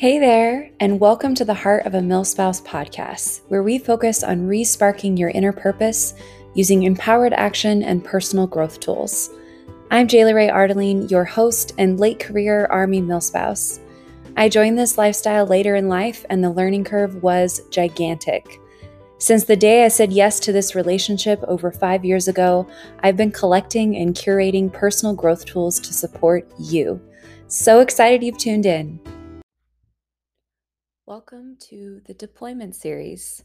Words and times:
Hey 0.00 0.18
there, 0.18 0.70
and 0.80 0.98
welcome 0.98 1.34
to 1.34 1.44
the 1.44 1.52
Heart 1.52 1.84
of 1.84 1.94
a 1.94 1.98
Milspouse 1.98 2.64
podcast, 2.64 3.42
where 3.48 3.62
we 3.62 3.76
focus 3.76 4.22
on 4.22 4.46
re 4.46 4.64
sparking 4.64 5.14
your 5.14 5.28
inner 5.28 5.52
purpose 5.52 6.14
using 6.54 6.84
empowered 6.84 7.34
action 7.34 7.82
and 7.82 8.02
personal 8.02 8.46
growth 8.46 8.80
tools. 8.80 9.28
I'm 9.90 10.08
Jayla 10.08 10.32
Rae 10.32 10.48
Ardelean, 10.48 11.10
your 11.10 11.26
host 11.26 11.74
and 11.76 12.00
late 12.00 12.18
career 12.18 12.66
Army 12.70 13.02
Milspouse. 13.02 13.80
I 14.38 14.48
joined 14.48 14.78
this 14.78 14.96
lifestyle 14.96 15.44
later 15.44 15.74
in 15.74 15.90
life, 15.90 16.24
and 16.30 16.42
the 16.42 16.50
learning 16.50 16.84
curve 16.84 17.22
was 17.22 17.60
gigantic. 17.68 18.58
Since 19.18 19.44
the 19.44 19.54
day 19.54 19.84
I 19.84 19.88
said 19.88 20.14
yes 20.14 20.40
to 20.40 20.50
this 20.50 20.74
relationship 20.74 21.44
over 21.46 21.70
five 21.70 22.06
years 22.06 22.26
ago, 22.26 22.66
I've 23.00 23.18
been 23.18 23.32
collecting 23.32 23.98
and 23.98 24.14
curating 24.14 24.72
personal 24.72 25.14
growth 25.14 25.44
tools 25.44 25.78
to 25.80 25.92
support 25.92 26.50
you. 26.58 26.98
So 27.48 27.80
excited 27.80 28.22
you've 28.22 28.38
tuned 28.38 28.64
in. 28.64 28.98
Welcome 31.10 31.56
to 31.70 32.00
the 32.06 32.14
deployment 32.14 32.76
series. 32.76 33.42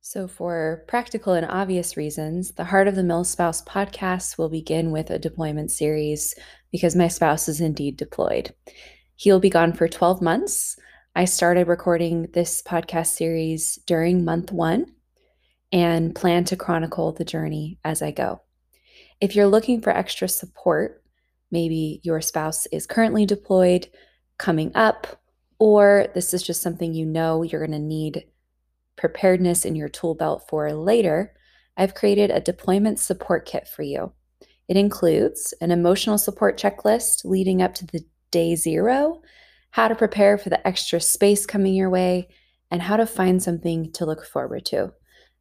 So, 0.00 0.26
for 0.26 0.84
practical 0.88 1.34
and 1.34 1.44
obvious 1.44 1.98
reasons, 1.98 2.52
the 2.52 2.64
Heart 2.64 2.88
of 2.88 2.94
the 2.94 3.02
Milspouse 3.02 3.62
podcast 3.62 4.38
will 4.38 4.48
begin 4.48 4.90
with 4.90 5.10
a 5.10 5.18
deployment 5.18 5.70
series 5.70 6.34
because 6.72 6.96
my 6.96 7.08
spouse 7.08 7.46
is 7.46 7.60
indeed 7.60 7.98
deployed. 7.98 8.54
He'll 9.16 9.38
be 9.38 9.50
gone 9.50 9.74
for 9.74 9.86
12 9.86 10.22
months. 10.22 10.78
I 11.14 11.26
started 11.26 11.68
recording 11.68 12.28
this 12.32 12.62
podcast 12.62 13.08
series 13.08 13.78
during 13.86 14.24
month 14.24 14.50
one 14.50 14.86
and 15.70 16.14
plan 16.14 16.44
to 16.44 16.56
chronicle 16.56 17.12
the 17.12 17.22
journey 17.22 17.78
as 17.84 18.00
I 18.00 18.12
go. 18.12 18.40
If 19.20 19.36
you're 19.36 19.46
looking 19.46 19.82
for 19.82 19.90
extra 19.90 20.26
support, 20.26 21.04
maybe 21.50 22.00
your 22.02 22.22
spouse 22.22 22.64
is 22.68 22.86
currently 22.86 23.26
deployed, 23.26 23.88
coming 24.38 24.72
up, 24.74 25.18
or 25.58 26.06
this 26.14 26.32
is 26.32 26.42
just 26.42 26.62
something 26.62 26.94
you 26.94 27.06
know 27.06 27.42
you're 27.42 27.66
going 27.66 27.78
to 27.78 27.84
need 27.84 28.24
preparedness 28.96 29.64
in 29.64 29.76
your 29.76 29.88
tool 29.88 30.14
belt 30.14 30.44
for 30.48 30.72
later, 30.72 31.34
I've 31.76 31.94
created 31.94 32.30
a 32.30 32.40
deployment 32.40 32.98
support 32.98 33.46
kit 33.46 33.68
for 33.68 33.82
you. 33.82 34.12
It 34.66 34.76
includes 34.76 35.54
an 35.60 35.70
emotional 35.70 36.18
support 36.18 36.58
checklist 36.58 37.24
leading 37.24 37.62
up 37.62 37.74
to 37.74 37.86
the 37.86 38.04
day 38.30 38.54
zero, 38.54 39.22
how 39.70 39.88
to 39.88 39.94
prepare 39.94 40.36
for 40.36 40.50
the 40.50 40.66
extra 40.66 41.00
space 41.00 41.46
coming 41.46 41.74
your 41.74 41.90
way, 41.90 42.28
and 42.70 42.82
how 42.82 42.96
to 42.96 43.06
find 43.06 43.42
something 43.42 43.92
to 43.92 44.04
look 44.04 44.26
forward 44.26 44.66
to. 44.66 44.92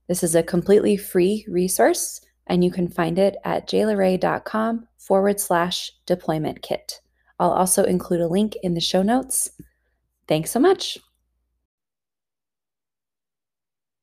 This 0.07 0.23
is 0.23 0.35
a 0.35 0.43
completely 0.43 0.95
free 0.95 1.45
resource, 1.49 2.21
and 2.45 2.63
you 2.63 2.71
can 2.71 2.87
find 2.87 3.19
it 3.19 3.35
at 3.43 3.67
jaylarae.com 3.67 4.87
forward 4.97 5.39
slash 5.39 5.91
deployment 6.05 6.61
kit. 6.61 7.01
I'll 7.39 7.51
also 7.51 7.83
include 7.83 8.21
a 8.21 8.27
link 8.27 8.55
in 8.63 8.73
the 8.73 8.79
show 8.79 9.01
notes. 9.01 9.49
Thanks 10.27 10.51
so 10.51 10.59
much. 10.59 10.97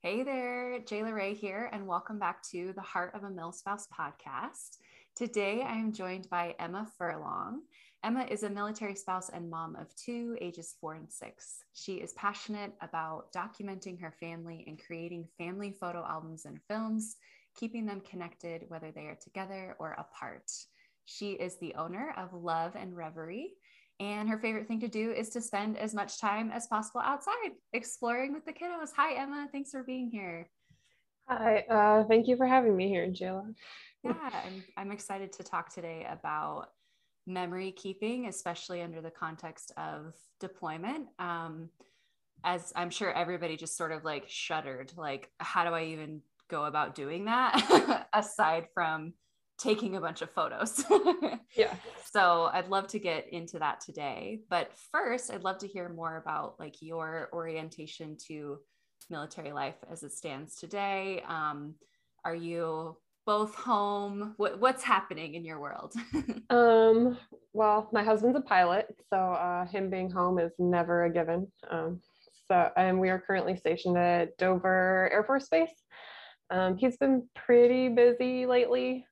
Hey 0.01 0.23
there, 0.23 0.79
Jayla 0.79 1.13
Rae 1.13 1.35
here, 1.35 1.69
and 1.71 1.85
welcome 1.85 2.17
back 2.17 2.41
to 2.51 2.73
the 2.73 2.81
Heart 2.81 3.13
of 3.13 3.23
a 3.23 3.27
Milspouse 3.27 3.87
podcast. 3.87 4.77
Today 5.15 5.61
I 5.61 5.73
am 5.73 5.93
joined 5.93 6.27
by 6.29 6.55
Emma 6.59 6.87
Furlong. 6.97 7.61
Emma 8.03 8.25
is 8.29 8.43
a 8.43 8.49
military 8.49 8.95
spouse 8.95 9.29
and 9.29 9.49
mom 9.49 9.75
of 9.75 9.95
two, 9.95 10.35
ages 10.41 10.75
four 10.81 10.95
and 10.95 11.11
six. 11.11 11.63
She 11.73 11.95
is 11.95 12.13
passionate 12.13 12.73
about 12.81 13.31
documenting 13.31 14.01
her 14.01 14.13
family 14.19 14.63
and 14.67 14.83
creating 14.83 15.27
family 15.37 15.71
photo 15.79 16.03
albums 16.07 16.45
and 16.45 16.59
films, 16.67 17.17
keeping 17.55 17.85
them 17.85 18.01
connected 18.01 18.65
whether 18.67 18.91
they 18.91 19.05
are 19.05 19.17
together 19.23 19.75
or 19.77 19.93
apart. 19.93 20.51
She 21.05 21.33
is 21.33 21.57
the 21.57 21.75
owner 21.75 22.13
of 22.17 22.33
Love 22.33 22.75
and 22.75 22.95
Reverie, 22.95 23.53
and 23.99 24.27
her 24.27 24.37
favorite 24.37 24.67
thing 24.67 24.79
to 24.81 24.87
do 24.87 25.11
is 25.11 25.29
to 25.29 25.41
spend 25.41 25.77
as 25.77 25.93
much 25.93 26.19
time 26.19 26.51
as 26.51 26.67
possible 26.67 27.01
outside 27.01 27.51
exploring 27.73 28.33
with 28.33 28.45
the 28.45 28.51
kiddos. 28.51 28.89
Hi, 28.95 29.13
Emma. 29.15 29.47
Thanks 29.51 29.71
for 29.71 29.83
being 29.83 30.09
here. 30.09 30.49
Hi. 31.27 31.63
Uh, 31.69 32.03
thank 32.03 32.27
you 32.27 32.35
for 32.35 32.45
having 32.45 32.75
me 32.75 32.89
here, 32.89 33.07
Jayla. 33.07 33.53
yeah, 34.03 34.13
I'm, 34.21 34.63
I'm 34.77 34.91
excited 34.91 35.31
to 35.33 35.43
talk 35.43 35.73
today 35.73 36.05
about 36.09 36.67
memory 37.25 37.71
keeping, 37.71 38.27
especially 38.27 38.81
under 38.81 39.01
the 39.01 39.09
context 39.09 39.71
of 39.77 40.13
deployment. 40.39 41.07
Um, 41.17 41.69
as 42.43 42.71
I'm 42.75 42.89
sure 42.89 43.11
everybody 43.11 43.57
just 43.57 43.77
sort 43.77 43.91
of 43.91 44.03
like 44.03 44.25
shuddered, 44.27 44.93
like, 44.97 45.31
how 45.39 45.63
do 45.63 45.71
I 45.73 45.85
even 45.85 46.21
go 46.49 46.65
about 46.65 46.95
doing 46.95 47.25
that 47.25 48.07
aside 48.13 48.67
from 48.73 49.13
taking 49.57 49.95
a 49.95 50.01
bunch 50.01 50.21
of 50.21 50.29
photos. 50.31 50.83
yeah. 51.55 51.73
So 52.11 52.49
I'd 52.53 52.67
love 52.67 52.87
to 52.87 52.99
get 52.99 53.31
into 53.31 53.59
that 53.59 53.81
today. 53.81 54.41
But 54.49 54.71
first, 54.91 55.31
I'd 55.31 55.43
love 55.43 55.59
to 55.59 55.67
hear 55.67 55.89
more 55.89 56.17
about 56.17 56.59
like 56.59 56.81
your 56.81 57.29
orientation 57.33 58.17
to 58.27 58.59
military 59.09 59.51
life 59.51 59.75
as 59.91 60.03
it 60.03 60.13
stands 60.13 60.55
today. 60.55 61.23
Um, 61.27 61.75
are 62.23 62.35
you 62.35 62.97
both 63.25 63.55
home? 63.55 64.33
What, 64.37 64.59
what's 64.59 64.83
happening 64.83 65.35
in 65.35 65.45
your 65.45 65.59
world? 65.59 65.93
um, 66.49 67.17
well, 67.53 67.89
my 67.91 68.03
husband's 68.03 68.37
a 68.37 68.41
pilot, 68.41 68.87
so 69.09 69.17
uh, 69.17 69.65
him 69.65 69.89
being 69.89 70.09
home 70.09 70.39
is 70.39 70.51
never 70.59 71.05
a 71.05 71.09
given. 71.09 71.47
Um, 71.69 72.01
so, 72.47 72.69
and 72.77 72.99
we 72.99 73.09
are 73.09 73.19
currently 73.19 73.55
stationed 73.55 73.97
at 73.97 74.37
Dover 74.37 75.09
Air 75.11 75.23
Force 75.23 75.47
Base. 75.49 75.71
Um, 76.51 76.77
he's 76.77 76.97
been 76.97 77.27
pretty 77.35 77.89
busy 77.89 78.45
lately 78.45 79.05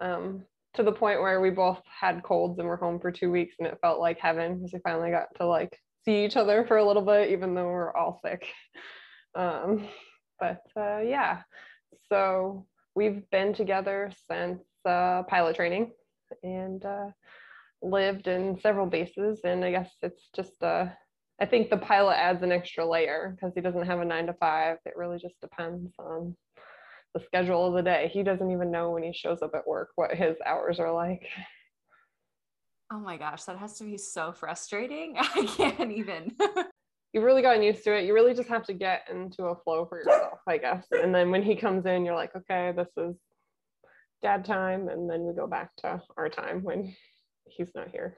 um, 0.00 0.44
to 0.74 0.82
the 0.82 0.92
point 0.92 1.20
where 1.20 1.40
we 1.40 1.50
both 1.50 1.80
had 1.84 2.22
colds 2.22 2.58
and 2.58 2.66
were 2.66 2.76
home 2.76 2.98
for 2.98 3.12
two 3.12 3.30
weeks 3.30 3.56
and 3.58 3.68
it 3.68 3.78
felt 3.82 4.00
like 4.00 4.18
heaven 4.18 4.56
because 4.56 4.72
we 4.72 4.80
finally 4.80 5.10
got 5.10 5.26
to 5.36 5.46
like 5.46 5.78
see 6.04 6.24
each 6.24 6.36
other 6.36 6.64
for 6.66 6.78
a 6.78 6.84
little 6.84 7.02
bit 7.02 7.30
even 7.30 7.54
though 7.54 7.66
we're 7.66 7.94
all 7.94 8.20
sick. 8.24 8.46
Um, 9.34 9.88
but 10.38 10.60
uh, 10.76 10.98
yeah. 10.98 11.40
So 12.10 12.66
we've 12.94 13.22
been 13.30 13.54
together 13.54 14.12
since 14.30 14.62
uh, 14.84 15.22
pilot 15.22 15.56
training 15.56 15.92
and 16.42 16.84
uh, 16.84 17.06
lived 17.80 18.26
in 18.26 18.58
several 18.60 18.86
bases 18.86 19.40
and 19.44 19.64
i 19.64 19.70
guess 19.70 19.90
it's 20.02 20.28
just 20.36 20.62
uh, 20.62 20.86
i 21.40 21.46
think 21.46 21.68
the 21.68 21.76
pilot 21.76 22.16
adds 22.16 22.42
an 22.42 22.52
extra 22.52 22.86
layer 22.86 23.34
because 23.34 23.54
he 23.54 23.60
doesn't 23.60 23.86
have 23.86 24.00
a 24.00 24.04
nine 24.04 24.26
to 24.26 24.34
five. 24.34 24.76
It 24.84 24.96
really 24.96 25.18
just 25.18 25.40
depends 25.40 25.92
on 25.98 26.36
the 27.14 27.20
schedule 27.20 27.66
of 27.66 27.74
the 27.74 27.82
day. 27.82 28.10
He 28.12 28.22
doesn't 28.22 28.50
even 28.50 28.70
know 28.70 28.90
when 28.90 29.02
he 29.02 29.12
shows 29.12 29.42
up 29.42 29.54
at 29.54 29.66
work 29.66 29.90
what 29.96 30.14
his 30.14 30.36
hours 30.46 30.78
are 30.78 30.92
like. 30.92 31.22
Oh 32.92 32.98
my 32.98 33.16
gosh, 33.16 33.44
that 33.44 33.58
has 33.58 33.78
to 33.78 33.84
be 33.84 33.96
so 33.96 34.32
frustrating. 34.32 35.16
I 35.18 35.46
can't 35.56 35.92
even. 35.92 36.36
You've 37.12 37.24
really 37.24 37.42
gotten 37.42 37.62
used 37.62 37.84
to 37.84 37.94
it. 37.94 38.04
You 38.04 38.14
really 38.14 38.34
just 38.34 38.48
have 38.48 38.64
to 38.64 38.72
get 38.72 39.06
into 39.10 39.44
a 39.44 39.56
flow 39.56 39.84
for 39.84 39.98
yourself, 39.98 40.38
I 40.46 40.56
guess. 40.56 40.86
And 40.92 41.14
then 41.14 41.30
when 41.30 41.42
he 41.42 41.54
comes 41.56 41.84
in, 41.84 42.06
you're 42.06 42.14
like, 42.14 42.34
okay, 42.34 42.72
this 42.74 42.88
is 42.96 43.14
dad 44.22 44.46
time. 44.46 44.88
And 44.88 45.10
then 45.10 45.24
we 45.24 45.34
go 45.34 45.46
back 45.46 45.76
to 45.78 46.00
our 46.16 46.30
time 46.30 46.62
when 46.62 46.94
he's 47.44 47.70
not 47.74 47.90
here. 47.90 48.16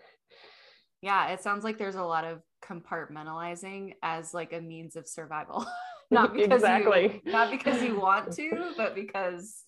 Yeah, 1.03 1.29
it 1.29 1.43
sounds 1.43 1.65
like 1.65 1.77
there's 1.77 1.97
a 1.97 2.05
lot 2.05 2.25
of 2.25 2.41
compartmentalizing 2.65 3.95
as 4.03 4.33
like 4.33 4.53
a 4.53 4.61
means 4.61 4.97
of 4.97 5.09
survival. 5.09 5.67
not 6.11 6.35
because 6.35 6.63
exactly. 6.63 7.23
you, 7.25 7.33
not 7.33 7.51
because 7.51 7.83
you 7.83 7.99
want 7.99 8.33
to 8.33 8.73
but 8.77 8.95
because 8.95 9.63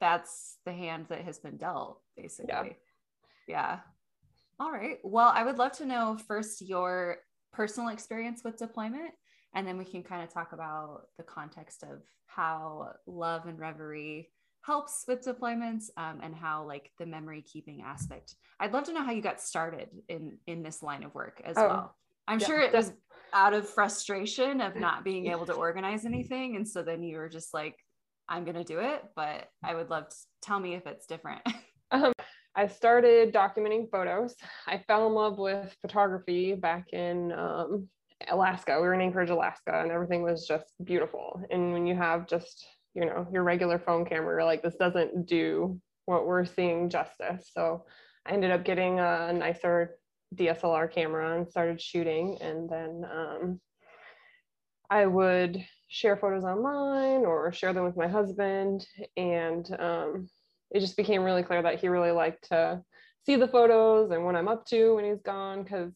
that's 0.00 0.58
the 0.64 0.72
hand 0.72 1.06
that 1.08 1.22
has 1.22 1.38
been 1.38 1.56
dealt 1.56 2.00
basically. 2.16 2.76
Yeah. 3.46 3.78
yeah 3.78 3.78
all 4.60 4.70
right. 4.70 4.98
Well 5.02 5.32
i 5.34 5.42
would 5.42 5.58
love 5.58 5.72
to 5.72 5.86
know 5.86 6.18
first 6.26 6.60
your 6.60 7.18
personal 7.52 7.90
experience 7.90 8.42
with 8.44 8.56
deployment 8.56 9.12
and 9.54 9.66
then 9.66 9.78
we 9.78 9.84
can 9.84 10.02
kind 10.02 10.22
of 10.22 10.32
talk 10.32 10.52
about 10.52 11.02
the 11.16 11.22
context 11.22 11.84
of 11.84 12.02
how 12.26 12.90
love 13.06 13.46
and 13.46 13.58
reverie 13.58 14.30
helps 14.62 15.04
with 15.06 15.24
deployments 15.24 15.84
um, 15.96 16.20
and 16.22 16.34
how 16.34 16.64
like 16.64 16.90
the 16.98 17.06
memory 17.06 17.42
keeping 17.42 17.82
aspect. 17.82 18.34
I'd 18.58 18.72
love 18.72 18.84
to 18.84 18.92
know 18.92 19.04
how 19.04 19.12
you 19.12 19.22
got 19.22 19.40
started 19.40 19.88
in 20.08 20.38
in 20.46 20.62
this 20.62 20.82
line 20.82 21.04
of 21.04 21.14
work 21.14 21.40
as 21.44 21.56
oh, 21.56 21.68
well 21.68 21.96
i'm 22.28 22.38
yeah, 22.40 22.46
sure 22.46 22.60
it 22.60 22.72
was 22.72 22.92
out 23.34 23.52
of 23.52 23.68
frustration 23.68 24.60
of 24.60 24.76
not 24.76 25.04
being 25.04 25.26
able 25.26 25.44
to 25.44 25.52
organize 25.52 26.06
anything. 26.06 26.56
And 26.56 26.66
so 26.66 26.82
then 26.82 27.02
you 27.02 27.18
were 27.18 27.28
just 27.28 27.52
like, 27.52 27.76
I'm 28.28 28.44
going 28.44 28.56
to 28.56 28.64
do 28.64 28.78
it. 28.78 29.02
But 29.14 29.48
I 29.62 29.74
would 29.74 29.90
love 29.90 30.08
to 30.08 30.16
tell 30.40 30.60
me 30.60 30.74
if 30.74 30.86
it's 30.86 31.06
different. 31.06 31.42
Um, 31.90 32.12
I 32.56 32.66
started 32.66 33.32
documenting 33.32 33.88
photos. 33.88 34.34
I 34.66 34.78
fell 34.78 35.06
in 35.06 35.12
love 35.12 35.38
with 35.38 35.76
photography 35.80 36.54
back 36.54 36.92
in 36.92 37.30
um, 37.30 37.88
Alaska. 38.28 38.74
We 38.76 38.88
were 38.88 38.94
in 38.94 39.00
Anchorage, 39.00 39.30
Alaska, 39.30 39.80
and 39.80 39.92
everything 39.92 40.22
was 40.22 40.48
just 40.48 40.72
beautiful. 40.82 41.40
And 41.50 41.72
when 41.72 41.86
you 41.86 41.94
have 41.94 42.26
just, 42.26 42.66
you 42.94 43.04
know, 43.04 43.28
your 43.32 43.44
regular 43.44 43.78
phone 43.78 44.04
camera, 44.04 44.34
you're 44.34 44.44
like, 44.44 44.62
this 44.62 44.74
doesn't 44.74 45.26
do 45.26 45.78
what 46.06 46.26
we're 46.26 46.46
seeing 46.46 46.88
justice. 46.88 47.48
So 47.52 47.84
I 48.26 48.32
ended 48.32 48.50
up 48.50 48.64
getting 48.64 48.98
a 48.98 49.32
nicer 49.32 49.98
DSLR 50.36 50.92
camera 50.92 51.36
and 51.36 51.48
started 51.48 51.80
shooting. 51.80 52.38
And 52.40 52.68
then 52.68 53.04
um, 53.10 53.60
I 54.90 55.06
would 55.06 55.64
share 55.88 56.16
photos 56.16 56.44
online 56.44 57.24
or 57.24 57.52
share 57.52 57.72
them 57.72 57.84
with 57.84 57.96
my 57.96 58.08
husband. 58.08 58.86
And 59.16 59.68
um, 59.78 60.28
it 60.70 60.80
just 60.80 60.96
became 60.96 61.22
really 61.22 61.42
clear 61.42 61.62
that 61.62 61.80
he 61.80 61.88
really 61.88 62.10
liked 62.10 62.48
to 62.48 62.82
see 63.24 63.36
the 63.36 63.48
photos 63.48 64.10
and 64.10 64.24
what 64.24 64.36
I'm 64.36 64.48
up 64.48 64.66
to 64.66 64.96
when 64.96 65.04
he's 65.04 65.22
gone. 65.22 65.62
Because 65.62 65.92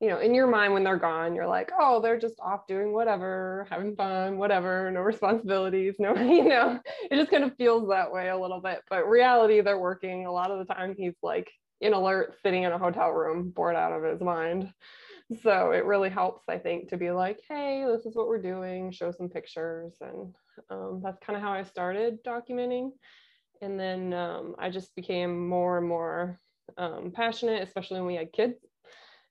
you 0.00 0.10
know, 0.10 0.18
in 0.18 0.34
your 0.34 0.46
mind 0.46 0.72
when 0.72 0.84
they're 0.84 0.98
gone, 0.98 1.34
you're 1.34 1.46
like, 1.46 1.70
oh, 1.78 2.00
they're 2.00 2.18
just 2.18 2.38
off 2.40 2.66
doing 2.66 2.92
whatever, 2.92 3.66
having 3.70 3.94
fun, 3.96 4.36
whatever, 4.36 4.90
no 4.90 5.00
responsibilities, 5.02 5.94
no, 5.98 6.14
you 6.20 6.44
know, 6.44 6.78
it 7.10 7.16
just 7.16 7.30
kind 7.30 7.44
of 7.44 7.56
feels 7.56 7.88
that 7.88 8.12
way 8.12 8.28
a 8.28 8.36
little 8.36 8.60
bit. 8.60 8.80
But 8.90 9.08
reality, 9.08 9.60
they're 9.60 9.78
working. 9.78 10.26
A 10.26 10.32
lot 10.32 10.50
of 10.50 10.58
the 10.58 10.74
time, 10.74 10.94
he's 10.98 11.14
like 11.22 11.50
in 11.80 11.92
alert, 11.92 12.34
sitting 12.42 12.62
in 12.62 12.72
a 12.72 12.78
hotel 12.78 13.10
room, 13.10 13.50
bored 13.50 13.76
out 13.76 13.92
of 13.92 14.02
his 14.02 14.20
mind. 14.20 14.72
So 15.42 15.70
it 15.72 15.84
really 15.84 16.10
helps, 16.10 16.42
I 16.48 16.58
think, 16.58 16.88
to 16.90 16.96
be 16.96 17.10
like, 17.10 17.40
hey, 17.48 17.84
this 17.86 18.04
is 18.06 18.14
what 18.14 18.28
we're 18.28 18.42
doing, 18.42 18.90
show 18.90 19.10
some 19.10 19.28
pictures. 19.28 19.94
And 20.00 20.34
um, 20.70 21.00
that's 21.02 21.18
kind 21.24 21.36
of 21.36 21.42
how 21.42 21.52
I 21.52 21.62
started 21.62 22.22
documenting. 22.24 22.90
And 23.62 23.78
then 23.80 24.12
um, 24.12 24.54
I 24.58 24.70
just 24.70 24.94
became 24.94 25.48
more 25.48 25.78
and 25.78 25.88
more 25.88 26.40
um, 26.76 27.10
passionate, 27.14 27.62
especially 27.62 27.98
when 27.98 28.06
we 28.06 28.16
had 28.16 28.32
kids. 28.32 28.58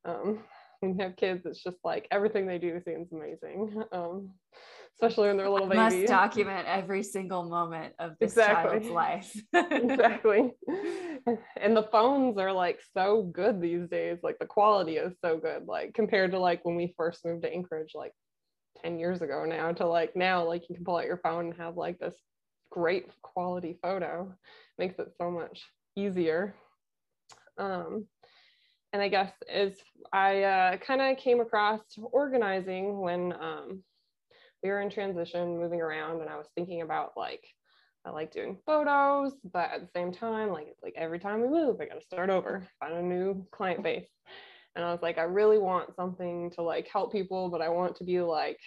Um, 0.06 0.44
when 0.80 0.98
you 0.98 1.04
have 1.04 1.16
kids, 1.16 1.46
it's 1.46 1.64
just 1.64 1.78
like 1.84 2.08
everything 2.12 2.46
they 2.46 2.58
do 2.58 2.80
seems 2.84 3.12
amazing. 3.12 3.84
Especially 4.96 5.28
when 5.28 5.38
they're 5.38 5.50
little 5.50 5.68
babies. 5.68 6.02
Must 6.02 6.08
document 6.08 6.68
every 6.68 7.04
single 7.04 7.44
moment 7.50 7.94
of 8.00 8.12
this 8.20 8.34
exactly. 8.34 8.80
child's 8.80 8.90
life. 8.90 9.36
exactly. 9.72 10.52
And 11.60 11.76
the 11.76 11.88
phones 11.92 12.38
are 12.38 12.52
like 12.52 12.80
so 12.94 13.24
good 13.24 13.60
these 13.60 13.90
days. 13.90 14.20
Like 14.22 14.38
the 14.40 14.46
quality 14.46 14.98
is 14.98 15.14
so 15.20 15.38
good. 15.38 15.66
Like 15.66 15.94
compared 15.94 16.32
to 16.32 16.40
like 16.40 16.64
when 16.64 16.76
we 16.76 16.94
first 16.96 17.26
moved 17.26 17.44
to 17.44 17.52
Anchorage, 17.52 17.94
like 17.96 18.14
10 18.84 19.00
years 19.00 19.22
ago 19.22 19.46
now 19.46 19.72
to 19.72 19.88
like 19.88 20.16
now, 20.16 20.46
like 20.46 20.70
you 20.70 20.76
can 20.76 20.86
pull 20.86 20.98
out 20.98 21.06
your 21.06 21.18
phone 21.18 21.48
and 21.48 21.56
have 21.56 21.76
like 21.76 22.00
this 22.00 22.16
great 22.70 23.08
quality 23.22 23.80
photo. 23.82 24.32
Makes 24.78 25.00
it 25.00 25.12
so 25.18 25.32
much 25.32 25.64
easier. 25.96 26.56
Um, 27.58 28.06
and 28.94 29.02
I 29.02 29.08
guess 29.08 29.32
is 29.52 29.76
I 30.12 30.44
uh, 30.44 30.78
kind 30.78 31.02
of 31.02 31.18
came 31.18 31.40
across 31.40 31.82
organizing 31.98 33.00
when 33.00 33.34
um, 33.34 33.84
we 34.64 34.70
were 34.70 34.82
in 34.82 34.90
transition, 34.90 35.60
moving 35.60 35.82
around, 35.82 36.22
and 36.22 36.30
I 36.30 36.38
was 36.38 36.48
thinking 36.56 36.82
about 36.82 37.12
like 37.18 37.44
I 38.06 38.10
like 38.10 38.32
doing 38.32 38.58
photos, 38.66 39.34
but 39.52 39.72
at 39.72 39.82
the 39.82 39.90
same 39.96 40.12
time, 40.12 40.50
like 40.50 40.68
like 40.82 40.94
every 40.98 41.20
time 41.20 41.42
we 41.42 41.48
move, 41.48 41.80
I 41.80 41.86
got 41.86 42.00
to 42.00 42.06
start 42.06 42.30
over, 42.30 42.68
find 42.80 42.94
a 42.94 43.02
new 43.02 43.46
client 43.52 43.84
base. 43.84 44.08
And 44.76 44.84
I 44.84 44.92
was 44.92 45.02
like, 45.04 45.18
I 45.18 45.24
really 45.24 45.60
want 45.60 45.96
something 45.96 46.52
to 46.56 46.64
like 46.64 46.88
help 46.88 47.12
people, 47.12 47.50
but 47.50 47.62
I 47.62 47.70
want 47.70 47.96
to 47.98 48.04
be 48.04 48.22
like 48.22 48.58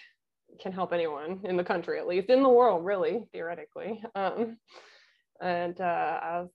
can 0.61 0.71
help 0.71 0.93
anyone 0.93 1.41
in 1.43 1.57
the 1.57 1.63
country, 1.63 1.99
at 1.99 2.07
least 2.07 2.29
in 2.29 2.41
the 2.41 2.49
world, 2.49 2.85
really 2.85 3.25
theoretically. 3.33 4.01
Um, 4.15 4.57
and 5.41 5.79
uh, 5.79 6.19
I 6.23 6.39
was 6.39 6.49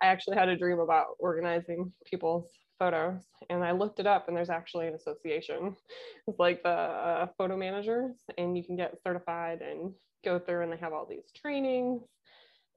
I 0.00 0.06
actually 0.06 0.36
had 0.36 0.48
a 0.48 0.56
dream 0.56 0.78
about 0.78 1.16
organizing 1.18 1.92
people's 2.04 2.48
photos 2.80 3.22
and 3.50 3.62
I 3.62 3.72
looked 3.72 4.00
it 4.00 4.08
up 4.08 4.26
and 4.26 4.36
there's 4.36 4.50
actually 4.50 4.88
an 4.88 4.94
association. 4.94 5.76
It's 6.28 6.38
like 6.38 6.62
the 6.62 6.70
uh, 6.70 7.26
photo 7.38 7.56
managers 7.56 8.16
and 8.38 8.56
you 8.56 8.64
can 8.64 8.76
get 8.76 8.98
certified 9.02 9.62
and 9.62 9.92
go 10.24 10.38
through 10.38 10.62
and 10.62 10.72
they 10.72 10.76
have 10.78 10.92
all 10.92 11.06
these 11.08 11.32
trainings 11.36 12.02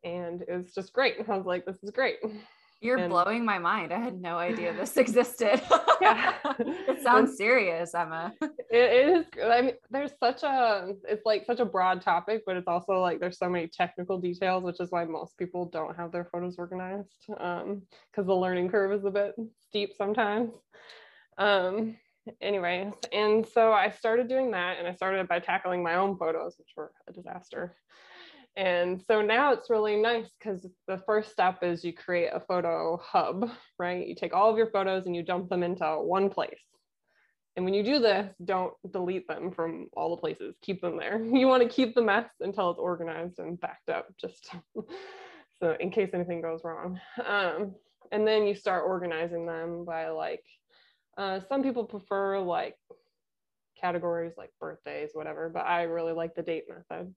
and 0.03 0.43
it 0.43 0.51
was 0.55 0.73
just 0.73 0.93
great. 0.93 1.17
I 1.27 1.37
was 1.37 1.45
like, 1.45 1.65
this 1.65 1.83
is 1.83 1.91
great. 1.91 2.17
You're 2.83 2.97
and, 2.97 3.09
blowing 3.09 3.45
my 3.45 3.59
mind. 3.59 3.93
I 3.93 3.99
had 3.99 4.21
no 4.21 4.37
idea 4.37 4.73
this 4.77 4.97
existed. 4.97 5.61
yeah. 6.01 6.33
it 6.59 7.01
sounds 7.03 7.37
serious, 7.37 7.95
Emma. 7.95 8.33
It, 8.41 8.51
it 8.71 9.07
is. 9.07 9.25
I 9.41 9.61
mean, 9.61 9.73
there's 9.89 10.11
such 10.19 10.43
a, 10.43 10.93
it's 11.07 11.25
like 11.25 11.45
such 11.45 11.61
a 11.61 11.65
broad 11.65 12.01
topic, 12.01 12.43
but 12.45 12.57
it's 12.57 12.67
also 12.67 12.99
like 12.99 13.21
there's 13.21 13.37
so 13.37 13.49
many 13.49 13.67
technical 13.67 14.19
details, 14.19 14.65
which 14.65 14.81
is 14.81 14.91
why 14.91 15.05
most 15.05 15.37
people 15.37 15.65
don't 15.65 15.95
have 15.95 16.11
their 16.11 16.25
photos 16.25 16.57
organized 16.57 17.07
because 17.27 17.63
um, 17.63 17.81
the 18.15 18.35
learning 18.35 18.69
curve 18.69 18.91
is 18.91 19.05
a 19.05 19.11
bit 19.11 19.33
steep 19.61 19.93
sometimes. 19.97 20.53
Um, 21.37 21.95
anyways, 22.41 22.93
and 23.13 23.47
so 23.47 23.71
I 23.71 23.91
started 23.91 24.27
doing 24.27 24.51
that 24.51 24.77
and 24.77 24.87
I 24.87 24.93
started 24.93 25.25
by 25.29 25.39
tackling 25.39 25.83
my 25.83 25.95
own 25.95 26.17
photos, 26.17 26.55
which 26.57 26.73
were 26.75 26.91
a 27.07 27.13
disaster. 27.13 27.77
And 28.55 29.01
so 29.07 29.21
now 29.21 29.51
it's 29.53 29.69
really 29.69 29.95
nice 29.95 30.29
because 30.37 30.67
the 30.87 31.01
first 31.05 31.31
step 31.31 31.59
is 31.63 31.83
you 31.83 31.93
create 31.93 32.29
a 32.31 32.39
photo 32.39 32.97
hub, 32.97 33.49
right? 33.79 34.07
You 34.07 34.15
take 34.15 34.33
all 34.33 34.51
of 34.51 34.57
your 34.57 34.69
photos 34.69 35.05
and 35.05 35.15
you 35.15 35.23
dump 35.23 35.49
them 35.49 35.63
into 35.63 35.85
one 35.85 36.29
place. 36.29 36.61
And 37.55 37.65
when 37.65 37.73
you 37.73 37.83
do 37.83 37.99
this, 37.99 38.33
don't 38.43 38.73
delete 38.91 39.27
them 39.27 39.51
from 39.51 39.87
all 39.93 40.15
the 40.15 40.19
places, 40.19 40.55
keep 40.61 40.81
them 40.81 40.97
there. 40.97 41.23
You 41.23 41.47
want 41.47 41.63
to 41.63 41.69
keep 41.69 41.95
the 41.95 42.01
mess 42.01 42.29
until 42.39 42.71
it's 42.71 42.79
organized 42.79 43.39
and 43.39 43.59
backed 43.59 43.89
up, 43.89 44.07
just 44.19 44.51
so 45.59 45.75
in 45.79 45.91
case 45.91 46.11
anything 46.13 46.41
goes 46.41 46.61
wrong. 46.63 46.99
Um, 47.25 47.75
and 48.11 48.27
then 48.27 48.45
you 48.45 48.55
start 48.55 48.85
organizing 48.85 49.45
them 49.45 49.85
by 49.85 50.09
like, 50.09 50.43
uh, 51.17 51.39
some 51.47 51.63
people 51.63 51.85
prefer 51.85 52.39
like 52.39 52.75
categories 53.79 54.33
like 54.37 54.51
birthdays, 54.59 55.11
whatever, 55.13 55.49
but 55.49 55.65
I 55.65 55.83
really 55.83 56.13
like 56.13 56.35
the 56.35 56.41
date 56.41 56.65
method. 56.69 57.13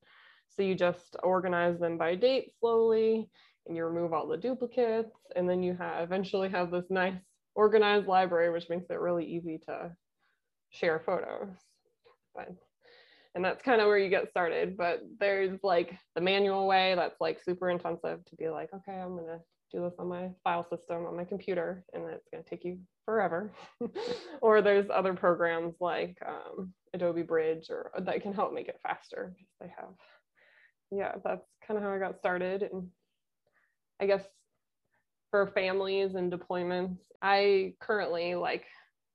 So 0.48 0.62
you 0.62 0.74
just 0.74 1.16
organize 1.22 1.78
them 1.78 1.98
by 1.98 2.14
date 2.14 2.52
slowly 2.58 3.28
and 3.66 3.76
you 3.76 3.84
remove 3.84 4.12
all 4.12 4.26
the 4.26 4.36
duplicates 4.36 5.16
and 5.34 5.48
then 5.48 5.62
you 5.62 5.74
have 5.74 6.02
eventually 6.02 6.48
have 6.48 6.70
this 6.70 6.86
nice 6.90 7.14
organized 7.54 8.06
library, 8.06 8.50
which 8.50 8.68
makes 8.68 8.90
it 8.90 9.00
really 9.00 9.24
easy 9.24 9.58
to 9.66 9.92
share 10.70 11.02
photos. 11.04 11.48
But, 12.34 12.54
and 13.34 13.44
that's 13.44 13.62
kind 13.62 13.80
of 13.80 13.86
where 13.86 13.98
you 13.98 14.08
get 14.08 14.30
started. 14.30 14.76
But 14.76 15.02
there's 15.18 15.58
like 15.62 15.98
the 16.14 16.20
manual 16.20 16.66
way 16.66 16.94
that's 16.94 17.20
like 17.20 17.42
super 17.42 17.70
intensive 17.70 18.24
to 18.24 18.36
be 18.36 18.48
like, 18.48 18.70
okay, 18.74 18.98
I'm 18.98 19.16
gonna 19.16 19.40
do 19.72 19.82
this 19.82 19.94
on 19.98 20.08
my 20.08 20.30
file 20.44 20.66
system 20.68 21.06
on 21.06 21.16
my 21.16 21.24
computer 21.24 21.84
and 21.92 22.04
it's 22.04 22.28
gonna 22.32 22.44
take 22.48 22.64
you 22.64 22.78
forever. 23.04 23.52
or 24.40 24.62
there's 24.62 24.88
other 24.90 25.14
programs 25.14 25.74
like 25.80 26.16
um, 26.26 26.72
Adobe 26.94 27.22
Bridge 27.22 27.66
or 27.70 27.90
that 27.98 28.22
can 28.22 28.32
help 28.32 28.52
make 28.52 28.68
it 28.68 28.80
faster 28.82 29.34
they 29.60 29.68
have 29.76 29.90
yeah, 30.90 31.12
that's 31.24 31.46
kind 31.66 31.78
of 31.78 31.84
how 31.84 31.92
I 31.92 31.98
got 31.98 32.18
started. 32.18 32.62
And 32.62 32.88
I 34.00 34.06
guess 34.06 34.24
for 35.30 35.46
families 35.48 36.14
and 36.14 36.32
deployments, 36.32 36.98
I 37.22 37.74
currently 37.80 38.34
like 38.34 38.64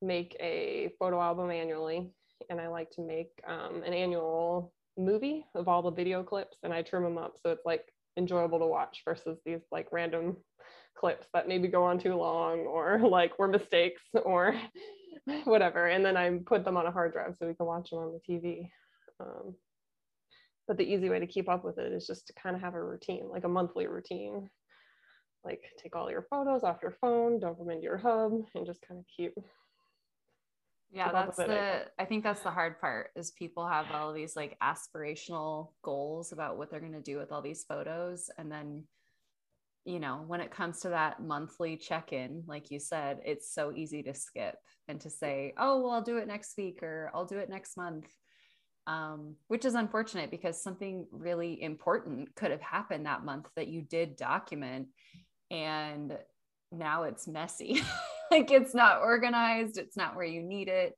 make 0.01 0.35
a 0.39 0.91
photo 0.99 1.21
album 1.21 1.51
annually, 1.51 2.11
and 2.49 2.59
I 2.59 2.67
like 2.67 2.89
to 2.91 3.01
make 3.01 3.29
um, 3.47 3.83
an 3.85 3.93
annual 3.93 4.73
movie 4.97 5.45
of 5.55 5.67
all 5.67 5.81
the 5.81 5.91
video 5.91 6.23
clips, 6.23 6.57
and 6.63 6.73
I 6.73 6.81
trim 6.81 7.03
them 7.03 7.17
up 7.17 7.35
so 7.41 7.51
it's 7.51 7.65
like 7.65 7.85
enjoyable 8.17 8.59
to 8.59 8.65
watch 8.65 9.01
versus 9.05 9.39
these 9.45 9.61
like 9.71 9.87
random 9.91 10.35
clips 10.97 11.27
that 11.33 11.47
maybe 11.47 11.67
go 11.67 11.83
on 11.83 11.99
too 11.99 12.15
long 12.15 12.59
or 12.59 12.99
like 13.09 13.37
were 13.39 13.47
mistakes 13.47 14.03
or 14.23 14.55
whatever. 15.45 15.87
And 15.87 16.05
then 16.05 16.17
I 16.17 16.39
put 16.45 16.65
them 16.65 16.77
on 16.77 16.85
a 16.85 16.91
hard 16.91 17.13
drive 17.13 17.35
so 17.37 17.47
we 17.47 17.55
can 17.55 17.65
watch 17.65 17.89
them 17.89 17.99
on 17.99 18.13
the 18.13 18.33
TV. 18.33 18.69
Um, 19.19 19.55
but 20.67 20.77
the 20.77 20.83
easy 20.83 21.09
way 21.09 21.19
to 21.19 21.27
keep 21.27 21.49
up 21.49 21.63
with 21.63 21.77
it 21.77 21.91
is 21.91 22.07
just 22.07 22.27
to 22.27 22.33
kind 22.33 22.55
of 22.55 22.61
have 22.61 22.75
a 22.75 22.83
routine 22.83 23.27
like 23.29 23.43
a 23.43 23.49
monthly 23.49 23.87
routine. 23.87 24.49
Like 25.43 25.63
take 25.81 25.95
all 25.95 26.11
your 26.11 26.27
photos 26.29 26.63
off 26.63 26.83
your 26.83 26.95
phone 27.01 27.39
dump 27.39 27.57
them 27.57 27.71
into 27.71 27.83
your 27.83 27.97
hub 27.97 28.31
and 28.53 28.65
just 28.65 28.81
kind 28.87 28.99
of 28.99 29.05
keep 29.15 29.33
yeah 30.91 31.11
that's 31.11 31.37
the 31.37 31.85
I 31.97 32.05
think 32.05 32.23
that's 32.23 32.41
the 32.41 32.51
hard 32.51 32.79
part 32.79 33.09
is 33.15 33.31
people 33.31 33.67
have 33.67 33.87
all 33.91 34.13
these 34.13 34.35
like 34.35 34.57
aspirational 34.61 35.69
goals 35.81 36.31
about 36.31 36.57
what 36.57 36.69
they're 36.69 36.79
going 36.79 36.91
to 36.93 37.01
do 37.01 37.17
with 37.17 37.31
all 37.31 37.41
these 37.41 37.63
photos 37.63 38.29
and 38.37 38.51
then 38.51 38.83
you 39.85 39.99
know 39.99 40.23
when 40.27 40.41
it 40.41 40.51
comes 40.51 40.81
to 40.81 40.89
that 40.89 41.23
monthly 41.23 41.75
check-in 41.75 42.43
like 42.45 42.69
you 42.69 42.79
said 42.79 43.19
it's 43.25 43.51
so 43.53 43.71
easy 43.73 44.03
to 44.03 44.13
skip 44.13 44.55
and 44.87 45.01
to 45.01 45.09
say 45.09 45.53
oh 45.57 45.81
well 45.81 45.91
i'll 45.91 46.03
do 46.03 46.17
it 46.17 46.27
next 46.27 46.55
week 46.57 46.83
or 46.83 47.09
i'll 47.15 47.25
do 47.25 47.39
it 47.39 47.49
next 47.49 47.77
month 47.77 48.05
um, 48.87 49.35
which 49.47 49.65
is 49.65 49.75
unfortunate 49.75 50.31
because 50.31 50.61
something 50.61 51.05
really 51.11 51.61
important 51.61 52.35
could 52.35 52.51
have 52.51 52.61
happened 52.61 53.05
that 53.05 53.23
month 53.23 53.47
that 53.55 53.67
you 53.67 53.81
did 53.81 54.15
document 54.15 54.87
and 55.49 56.17
now 56.71 57.03
it's 57.03 57.27
messy. 57.27 57.83
Like 58.31 58.49
it's 58.49 58.73
not 58.73 59.01
organized 59.01 59.77
it's 59.77 59.97
not 59.97 60.15
where 60.15 60.23
you 60.23 60.41
need 60.41 60.69
it. 60.69 60.97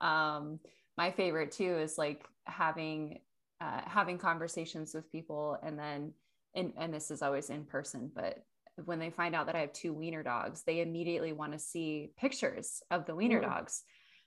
Um, 0.00 0.60
my 0.96 1.10
favorite 1.10 1.52
too 1.52 1.76
is 1.76 1.98
like 1.98 2.24
having 2.46 3.20
uh, 3.60 3.82
having 3.84 4.16
conversations 4.16 4.94
with 4.94 5.12
people 5.12 5.58
and 5.62 5.78
then 5.78 6.14
and, 6.54 6.72
and 6.78 6.94
this 6.94 7.10
is 7.10 7.20
always 7.20 7.50
in 7.50 7.64
person 7.64 8.10
but 8.14 8.38
when 8.84 8.98
they 8.98 9.10
find 9.10 9.34
out 9.34 9.46
that 9.46 9.54
i 9.54 9.60
have 9.60 9.72
two 9.72 9.92
wiener 9.92 10.22
dogs 10.22 10.62
they 10.62 10.80
immediately 10.80 11.32
want 11.32 11.52
to 11.52 11.58
see 11.58 12.10
pictures 12.16 12.82
of 12.90 13.06
the 13.06 13.14
wiener 13.14 13.40
mm. 13.40 13.44
dogs. 13.44 13.82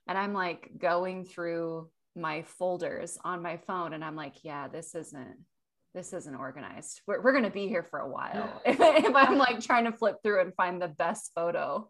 And 0.08 0.18
i'm 0.18 0.34
like 0.34 0.70
going 0.78 1.26
through 1.26 1.90
my 2.18 2.42
folders 2.42 3.18
on 3.24 3.42
my 3.42 3.58
phone 3.58 3.94
and 3.94 4.04
I'm 4.04 4.16
like, 4.16 4.44
yeah, 4.44 4.68
this 4.68 4.96
isn't 4.96 5.38
this 5.94 6.14
isn't 6.14 6.36
organized. 6.36 7.02
We're, 7.08 7.22
we're 7.22 7.32
going 7.32 7.44
to 7.46 7.50
be 7.50 7.68
here 7.68 7.82
for 7.82 8.00
a 8.00 8.10
while. 8.10 8.62
if, 8.66 8.78
if 8.80 9.16
I'm 9.16 9.38
like 9.38 9.62
trying 9.62 9.86
to 9.86 9.92
flip 9.92 10.18
through 10.22 10.42
and 10.42 10.54
find 10.54 10.80
the 10.80 10.90
best 10.90 11.32
photo 11.34 11.90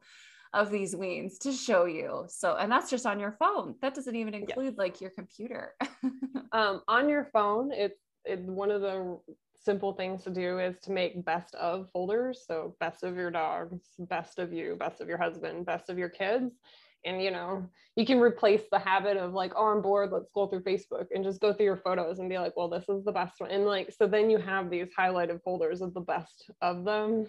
of 0.53 0.71
these 0.71 0.95
weens 0.95 1.39
to 1.39 1.51
show 1.51 1.85
you. 1.85 2.25
So, 2.29 2.55
and 2.55 2.71
that's 2.71 2.89
just 2.89 3.05
on 3.05 3.19
your 3.19 3.33
phone. 3.33 3.75
That 3.81 3.95
doesn't 3.95 4.15
even 4.15 4.33
include 4.33 4.75
yeah. 4.77 4.83
like 4.83 5.01
your 5.01 5.09
computer. 5.09 5.73
um, 6.53 6.83
on 6.87 7.09
your 7.09 7.25
phone, 7.25 7.71
it's 7.73 7.99
it, 8.23 8.39
one 8.39 8.71
of 8.71 8.81
the 8.81 9.19
simple 9.55 9.91
things 9.91 10.23
to 10.23 10.29
do 10.29 10.59
is 10.59 10.77
to 10.83 10.91
make 10.91 11.25
best 11.25 11.53
of 11.55 11.89
folders. 11.91 12.45
So, 12.47 12.75
best 12.79 13.03
of 13.03 13.17
your 13.17 13.31
dogs, 13.31 13.81
best 13.99 14.39
of 14.39 14.53
you, 14.53 14.77
best 14.79 15.01
of 15.01 15.09
your 15.09 15.17
husband, 15.17 15.65
best 15.65 15.89
of 15.89 15.97
your 15.97 16.09
kids 16.09 16.53
and 17.05 17.21
you 17.21 17.31
know 17.31 17.67
you 17.95 18.05
can 18.05 18.19
replace 18.19 18.63
the 18.71 18.79
habit 18.79 19.17
of 19.17 19.33
like 19.33 19.51
oh 19.55 19.67
i'm 19.67 19.81
bored 19.81 20.11
let's 20.11 20.27
scroll 20.29 20.47
through 20.47 20.63
facebook 20.63 21.05
and 21.13 21.23
just 21.23 21.41
go 21.41 21.53
through 21.53 21.65
your 21.65 21.77
photos 21.77 22.19
and 22.19 22.29
be 22.29 22.37
like 22.37 22.55
well 22.55 22.69
this 22.69 22.87
is 22.89 23.03
the 23.05 23.11
best 23.11 23.39
one 23.39 23.51
and 23.51 23.65
like 23.65 23.91
so 23.91 24.07
then 24.07 24.29
you 24.29 24.37
have 24.37 24.69
these 24.69 24.87
highlighted 24.97 25.41
folders 25.43 25.81
of 25.81 25.93
the 25.93 26.01
best 26.01 26.49
of 26.61 26.83
them 26.83 27.25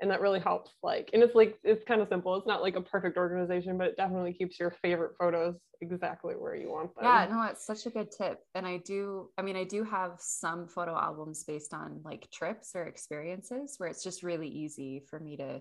and 0.00 0.10
that 0.10 0.20
really 0.20 0.40
helps 0.40 0.72
like 0.82 1.10
and 1.12 1.22
it's 1.22 1.34
like 1.34 1.56
it's 1.62 1.84
kind 1.84 2.00
of 2.00 2.08
simple 2.08 2.36
it's 2.36 2.46
not 2.46 2.62
like 2.62 2.76
a 2.76 2.80
perfect 2.80 3.16
organization 3.16 3.78
but 3.78 3.86
it 3.86 3.96
definitely 3.96 4.32
keeps 4.32 4.58
your 4.58 4.70
favorite 4.82 5.12
photos 5.18 5.54
exactly 5.80 6.34
where 6.34 6.54
you 6.54 6.70
want 6.70 6.94
them. 6.94 7.04
Yeah 7.04 7.26
no 7.30 7.42
it's 7.42 7.66
such 7.66 7.86
a 7.86 7.90
good 7.90 8.10
tip 8.10 8.40
and 8.54 8.66
i 8.66 8.78
do 8.78 9.30
i 9.38 9.42
mean 9.42 9.56
i 9.56 9.64
do 9.64 9.84
have 9.84 10.16
some 10.18 10.66
photo 10.66 10.96
albums 10.96 11.44
based 11.44 11.72
on 11.72 12.00
like 12.04 12.28
trips 12.32 12.72
or 12.74 12.84
experiences 12.84 13.74
where 13.78 13.88
it's 13.88 14.02
just 14.02 14.22
really 14.22 14.48
easy 14.48 15.04
for 15.08 15.20
me 15.20 15.36
to 15.36 15.60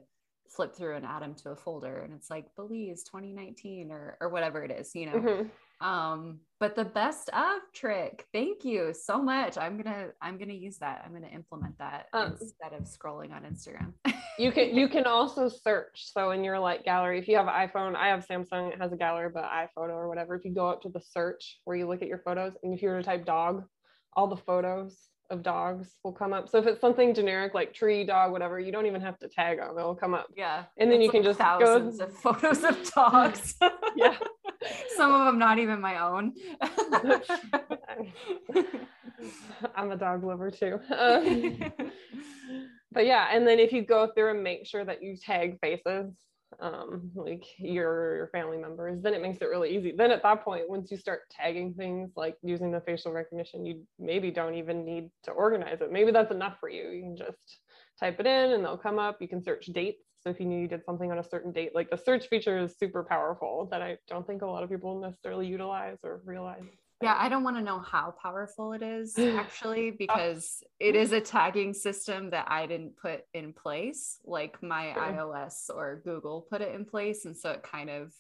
flip 0.50 0.76
through 0.76 0.96
and 0.96 1.06
add 1.06 1.22
them 1.22 1.34
to 1.34 1.50
a 1.50 1.56
folder 1.56 2.00
and 2.00 2.14
it's 2.14 2.30
like 2.30 2.46
Belize 2.56 3.04
2019 3.04 3.92
or 3.92 4.18
or 4.22 4.30
whatever 4.30 4.64
it 4.64 4.72
is, 4.72 4.94
you 4.96 5.08
know. 5.08 5.14
Mm-hmm. 5.14 5.48
Um, 5.86 6.40
but 6.60 6.76
the 6.76 6.86
best 6.86 7.30
of 7.30 7.60
trick. 7.74 8.26
Thank 8.32 8.64
you 8.64 8.94
so 8.94 9.22
much. 9.22 9.58
I'm 9.58 9.78
gonna 9.78 10.10
I'm 10.22 10.38
gonna 10.38 10.54
use 10.54 10.78
that. 10.78 11.04
I'm 11.06 11.14
gonna 11.14 11.34
implement 11.34 11.78
that 11.80 12.08
um, 12.14 12.38
instead 12.40 12.74
of 12.74 12.84
scrolling 12.84 13.34
on 13.34 13.44
Instagram. 13.44 13.94
you 14.40 14.52
can 14.52 14.74
you 14.76 14.88
can 14.96 15.06
also 15.06 15.50
search. 15.50 16.12
So 16.14 16.32
in 16.32 16.44
your 16.44 16.60
like 16.60 16.86
gallery, 16.86 17.20
if 17.20 17.28
you 17.28 17.36
have 17.36 17.48
an 17.48 17.54
iPhone, 17.54 17.96
I 17.96 18.08
have 18.08 18.26
Samsung, 18.26 18.72
it 18.72 18.80
has 18.80 18.94
a 18.94 18.98
gallery, 18.98 19.30
but 19.34 19.44
iPhoto 19.44 19.90
or 19.90 20.08
whatever. 20.08 20.36
If 20.36 20.46
you 20.46 20.54
go 20.54 20.70
up 20.70 20.82
to 20.84 20.90
the 20.90 21.02
search 21.02 21.60
where 21.66 21.76
you 21.76 21.88
look 21.88 22.02
at 22.02 22.08
your 22.08 22.20
photos, 22.20 22.54
and 22.64 22.74
if 22.74 22.82
you 22.82 22.90
were 22.90 23.00
to 23.00 23.04
type 23.04 23.26
dog, 23.26 23.66
all 24.14 24.28
the 24.28 24.38
photos 24.38 24.96
of 25.30 25.44
dogs 25.44 25.96
will 26.04 26.12
come 26.12 26.34
up. 26.34 26.50
So 26.50 26.58
if 26.58 26.68
it's 26.68 26.82
something 26.82 27.14
generic 27.14 27.54
like 27.54 27.74
tree, 27.74 28.04
dog, 28.06 28.32
whatever, 28.32 28.60
you 28.60 28.72
don't 28.72 28.86
even 28.86 29.02
have 29.02 29.18
to 29.20 29.28
tag 29.28 29.60
them; 29.60 29.78
it'll 29.78 29.96
come 29.96 30.14
up. 30.14 30.28
Yeah, 30.36 30.64
and 30.78 30.92
then 30.92 31.02
you 31.02 31.10
can 31.10 31.24
just 31.24 31.40
thousands 31.40 31.98
go... 32.00 32.06
of 32.06 32.14
photos 32.14 32.64
of 32.64 32.92
dogs. 32.96 33.56
yeah, 33.96 34.18
some 34.98 35.14
of 35.14 35.26
them 35.26 35.40
not 35.40 35.60
even 35.60 35.82
my 35.82 36.02
own. 36.02 36.34
I'm 39.76 39.92
a 39.92 39.98
dog 39.98 40.24
lover 40.24 40.52
too. 40.52 40.80
Um, 40.96 41.72
but 42.92 43.06
yeah, 43.06 43.28
and 43.32 43.48
then 43.48 43.60
if 43.60 43.72
you 43.72 43.84
go 43.84 44.08
through 44.08 44.32
and 44.32 44.44
make 44.44 44.68
sure 44.68 44.84
that 44.86 45.02
you 45.02 45.16
tag 45.18 45.58
faces 45.62 46.14
um, 46.64 47.12
like 47.14 47.44
your 47.60 48.16
your 48.16 48.28
family 48.28 48.58
members, 48.58 49.02
then 49.04 49.14
it 49.14 49.22
makes 49.22 49.40
it 49.42 49.50
really 49.50 49.76
easy. 49.76 49.94
Then 49.96 50.12
at 50.12 50.24
that 50.24 50.46
point, 50.46 50.70
once 50.70 50.90
you 50.90 50.98
start 50.98 51.24
tagging 51.30 51.74
things 51.74 52.12
like 52.16 52.38
using 52.42 52.72
the 52.72 52.80
facial 52.80 53.12
recognition, 53.12 53.66
you 53.66 53.84
maybe 54.00 54.32
don't 54.32 54.56
even 54.56 54.86
need 54.86 55.10
to 55.26 55.32
organize 55.32 55.82
it. 55.82 55.92
Maybe 55.92 56.12
that's 56.12 56.32
enough 56.32 56.56
for 56.62 56.70
you. 56.70 56.90
You 56.90 57.02
can 57.02 57.18
just 57.18 57.60
type 58.00 58.18
it 58.22 58.26
in 58.26 58.54
and 58.54 58.64
they'll 58.64 58.78
come 58.78 58.98
up. 58.98 59.18
You 59.20 59.28
can 59.28 59.44
search 59.44 59.66
dates. 59.66 60.06
So 60.22 60.30
if 60.30 60.40
you 60.40 60.46
knew 60.46 60.62
you 60.62 60.70
did 60.70 60.86
something 60.86 61.12
on 61.12 61.20
a 61.20 61.24
certain 61.24 61.52
date, 61.52 61.76
like 61.76 61.90
the 61.90 61.98
search 61.98 62.28
feature 62.30 62.58
is 62.58 62.78
super 62.78 63.04
powerful 63.04 63.68
that 63.70 63.82
I 63.82 63.98
don't 64.08 64.26
think 64.26 64.42
a 64.42 64.46
lot 64.46 64.64
of 64.64 64.70
people 64.70 65.02
necessarily 65.02 65.48
utilize 65.48 65.98
or 66.02 66.22
realize. 66.24 66.64
Yeah, 67.04 67.16
I 67.18 67.28
don't 67.28 67.44
want 67.44 67.58
to 67.58 67.62
know 67.62 67.80
how 67.80 68.16
powerful 68.22 68.74
it 68.74 68.82
is 68.82 69.18
actually 69.20 69.92
because 69.92 70.64
it 70.80 70.96
is 70.96 71.12
a 71.12 71.20
tagging 71.22 71.74
system 71.74 72.30
that 72.30 72.48
I 72.50 72.66
didn't 72.66 72.98
put 72.98 73.26
in 73.34 73.54
place, 73.54 74.20
like 74.26 74.62
my 74.64 74.94
iOS 74.98 75.70
or 75.70 76.02
Google 76.06 76.48
put 76.50 76.62
it 76.62 76.74
in 76.74 76.86
place. 76.86 77.26
And 77.26 77.36
so 77.36 77.52
it 77.52 77.64
kind 77.64 77.90
of 77.90 78.14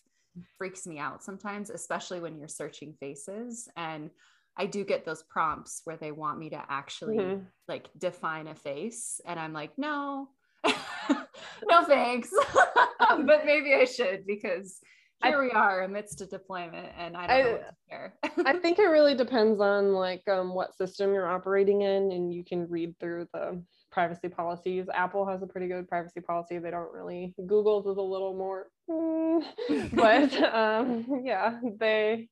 freaks 0.58 0.86
me 0.86 1.00
out 1.00 1.24
sometimes, 1.24 1.70
especially 1.70 2.20
when 2.20 2.38
you're 2.38 2.48
searching 2.48 2.94
faces. 3.00 3.70
And 3.78 4.10
I 4.58 4.66
do 4.66 4.84
get 4.84 5.06
those 5.06 5.24
prompts 5.24 5.82
where 5.86 5.98
they 5.98 6.12
want 6.12 6.38
me 6.38 6.50
to 6.52 6.62
actually 6.70 7.18
mm-hmm. 7.18 7.44
like 7.68 7.90
define 7.98 8.48
a 8.48 8.56
face. 8.56 9.22
And 9.26 9.40
I'm 9.40 9.54
like, 9.54 9.72
no, 9.78 10.28
no 10.66 11.86
thanks. 11.86 12.30
but 13.00 13.46
maybe 13.46 13.74
I 13.74 13.86
should 13.86 14.28
because 14.28 14.80
here 15.24 15.42
I, 15.42 15.46
we 15.46 15.52
are 15.52 15.84
amidst 15.84 16.22
a 16.22 16.26
deployment 16.26 16.90
and 16.98 17.16
I 17.16 17.28
don't 17.28 17.36
I, 17.36 17.42
know 17.42 17.52
what 17.52 17.68
to 17.68 17.76
share. 17.90 18.14
I 18.46 18.54
think 18.62 18.80
it 18.80 18.84
really 18.84 19.16
depends 19.16 19.60
on 19.60 19.94
like 19.94 20.28
um, 20.28 20.54
what 20.54 20.76
system 20.76 21.14
you're 21.14 21.28
operating 21.28 21.82
in 21.82 22.12
and 22.12 22.34
you 22.34 22.44
can 22.44 22.70
read 22.70 22.98
through 23.00 23.28
the 23.34 23.64
privacy 23.92 24.28
policies. 24.28 24.88
Apple 24.94 25.26
has 25.26 25.42
a 25.44 25.48
pretty 25.48 25.68
good 25.68 25.88
privacy 25.88 26.20
policy. 26.20 26.58
They 26.58 26.72
don't 26.72 26.92
really, 26.92 27.34
Google's 27.46 27.86
is 27.86 27.98
a 27.98 28.02
little 28.02 28.36
more, 28.36 28.68
mm, 28.90 29.44
but 29.94 30.34
um, 30.54 31.22
yeah, 31.24 31.60
they, 31.80 32.28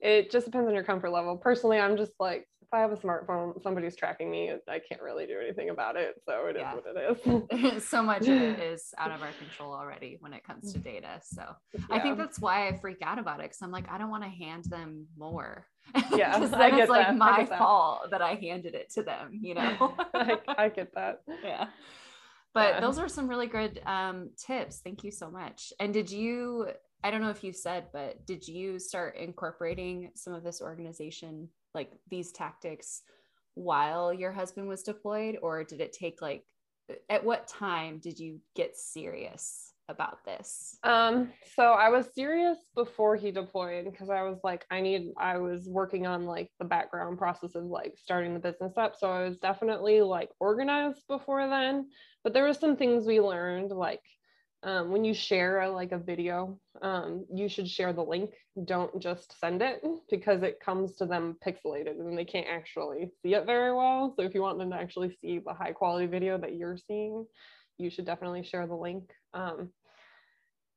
it 0.00 0.30
just 0.30 0.46
depends 0.46 0.68
on 0.68 0.74
your 0.74 0.84
comfort 0.84 1.10
level. 1.10 1.36
Personally, 1.36 1.78
I'm 1.78 1.96
just 1.96 2.12
like, 2.18 2.46
I 2.74 2.80
have 2.80 2.92
a 2.92 2.96
smartphone, 2.96 3.62
somebody's 3.62 3.96
tracking 3.96 4.30
me. 4.30 4.52
I 4.68 4.78
can't 4.78 5.00
really 5.00 5.26
do 5.26 5.38
anything 5.40 5.70
about 5.70 5.96
it. 5.96 6.16
So 6.26 6.46
it 6.46 6.56
yeah. 6.58 6.74
is 6.74 6.82
what 6.84 6.96
it 6.96 7.76
is. 7.76 7.84
so 7.88 8.02
much 8.02 8.22
of 8.22 8.28
it 8.28 8.58
is 8.58 8.92
out 8.98 9.10
of 9.10 9.22
our 9.22 9.30
control 9.38 9.72
already 9.72 10.16
when 10.20 10.32
it 10.32 10.44
comes 10.44 10.72
to 10.72 10.78
data. 10.78 11.20
So 11.22 11.42
yeah. 11.72 11.80
I 11.90 12.00
think 12.00 12.18
that's 12.18 12.38
why 12.38 12.68
I 12.68 12.78
freak 12.78 12.98
out 13.02 13.18
about 13.18 13.40
it 13.40 13.44
because 13.44 13.62
I'm 13.62 13.70
like, 13.70 13.90
I 13.90 13.98
don't 13.98 14.10
want 14.10 14.24
to 14.24 14.28
hand 14.28 14.64
them 14.64 15.06
more. 15.16 15.66
Yeah. 16.10 16.38
Because 16.38 16.50
then 16.50 16.78
it's 16.78 16.88
like 16.88 17.08
that. 17.08 17.16
my 17.16 17.44
fault 17.44 18.02
that. 18.04 18.18
that 18.18 18.22
I 18.22 18.34
handed 18.34 18.74
it 18.74 18.90
to 18.94 19.02
them, 19.02 19.38
you 19.42 19.54
know? 19.54 19.94
I, 20.14 20.38
I, 20.48 20.68
get 20.68 20.94
that. 20.94 21.20
Yeah. 21.44 21.66
But 22.54 22.74
yeah. 22.74 22.80
those 22.80 22.98
are 22.98 23.08
some 23.08 23.28
really 23.28 23.48
good 23.48 23.80
um, 23.84 24.30
tips. 24.36 24.80
Thank 24.82 25.04
you 25.04 25.10
so 25.10 25.30
much. 25.30 25.72
And 25.78 25.92
did 25.92 26.10
you, 26.10 26.68
I 27.02 27.10
don't 27.10 27.20
know 27.20 27.30
if 27.30 27.44
you 27.44 27.52
said, 27.52 27.88
but 27.92 28.24
did 28.26 28.48
you 28.48 28.78
start 28.78 29.16
incorporating 29.16 30.10
some 30.14 30.32
of 30.32 30.42
this 30.42 30.62
organization 30.62 31.48
like 31.74 31.90
these 32.10 32.32
tactics 32.32 33.02
while 33.54 34.12
your 34.12 34.32
husband 34.32 34.68
was 34.68 34.82
deployed 34.82 35.38
or 35.42 35.64
did 35.64 35.80
it 35.80 35.92
take 35.92 36.20
like 36.20 36.44
at 37.08 37.24
what 37.24 37.48
time 37.48 37.98
did 37.98 38.18
you 38.18 38.40
get 38.54 38.76
serious 38.76 39.72
about 39.88 40.24
this? 40.24 40.78
Um 40.82 41.30
so 41.56 41.64
i 41.64 41.90
was 41.90 42.14
serious 42.14 42.58
before 42.74 43.16
he 43.16 43.30
deployed 43.30 43.84
because 43.84 44.08
i 44.08 44.22
was 44.22 44.38
like 44.42 44.64
i 44.70 44.80
need 44.80 45.12
i 45.18 45.36
was 45.36 45.68
working 45.68 46.06
on 46.06 46.24
like 46.24 46.50
the 46.58 46.64
background 46.64 47.18
process 47.18 47.54
of 47.54 47.64
like 47.64 47.94
starting 47.96 48.32
the 48.32 48.40
business 48.40 48.72
up. 48.78 48.94
So 48.96 49.10
i 49.10 49.24
was 49.24 49.36
definitely 49.38 50.00
like 50.00 50.30
organized 50.40 51.02
before 51.06 51.46
then 51.48 51.88
but 52.22 52.32
there 52.32 52.44
were 52.44 52.54
some 52.54 52.76
things 52.76 53.06
we 53.06 53.20
learned 53.20 53.70
like 53.70 54.00
um, 54.64 54.90
when 54.90 55.04
you 55.04 55.12
share 55.12 55.60
a, 55.60 55.70
like 55.70 55.92
a 55.92 55.98
video, 55.98 56.58
um, 56.80 57.26
you 57.32 57.48
should 57.48 57.68
share 57.68 57.92
the 57.92 58.02
link. 58.02 58.30
Don't 58.64 58.98
just 58.98 59.38
send 59.38 59.60
it 59.60 59.84
because 60.10 60.42
it 60.42 60.58
comes 60.58 60.96
to 60.96 61.06
them 61.06 61.36
pixelated 61.46 62.00
and 62.00 62.16
they 62.16 62.24
can't 62.24 62.46
actually 62.48 63.10
see 63.22 63.34
it 63.34 63.44
very 63.44 63.74
well. 63.74 64.14
So 64.16 64.24
if 64.24 64.34
you 64.34 64.40
want 64.40 64.58
them 64.58 64.70
to 64.70 64.76
actually 64.76 65.16
see 65.20 65.38
the 65.38 65.52
high 65.52 65.72
quality 65.72 66.06
video 66.06 66.38
that 66.38 66.56
you're 66.56 66.78
seeing, 66.78 67.26
you 67.76 67.90
should 67.90 68.06
definitely 68.06 68.42
share 68.42 68.66
the 68.66 68.74
link. 68.74 69.10
Um, 69.34 69.68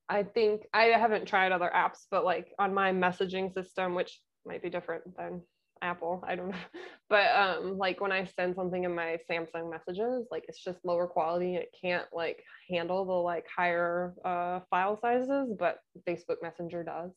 I 0.09 0.23
think 0.23 0.63
I 0.73 0.85
haven't 0.85 1.25
tried 1.25 1.53
other 1.53 1.71
apps, 1.73 2.05
but 2.11 2.25
like 2.25 2.53
on 2.59 2.73
my 2.73 2.91
messaging 2.91 3.53
system, 3.53 3.95
which 3.95 4.19
might 4.45 4.61
be 4.61 4.69
different 4.69 5.15
than 5.15 5.41
Apple, 5.81 6.23
I 6.27 6.35
don't 6.35 6.49
know. 6.49 6.57
But 7.09 7.33
um 7.37 7.77
like 7.77 8.01
when 8.01 8.11
I 8.11 8.25
send 8.25 8.55
something 8.55 8.83
in 8.83 8.93
my 8.93 9.17
Samsung 9.31 9.71
messages, 9.71 10.27
like 10.29 10.43
it's 10.49 10.61
just 10.61 10.83
lower 10.83 11.07
quality 11.07 11.55
and 11.55 11.63
it 11.63 11.73
can't 11.81 12.05
like 12.11 12.43
handle 12.69 13.05
the 13.05 13.13
like 13.13 13.45
higher 13.55 14.13
uh 14.25 14.59
file 14.69 14.99
sizes, 14.99 15.53
but 15.57 15.77
Facebook 16.05 16.41
Messenger 16.41 16.83
does. 16.83 17.11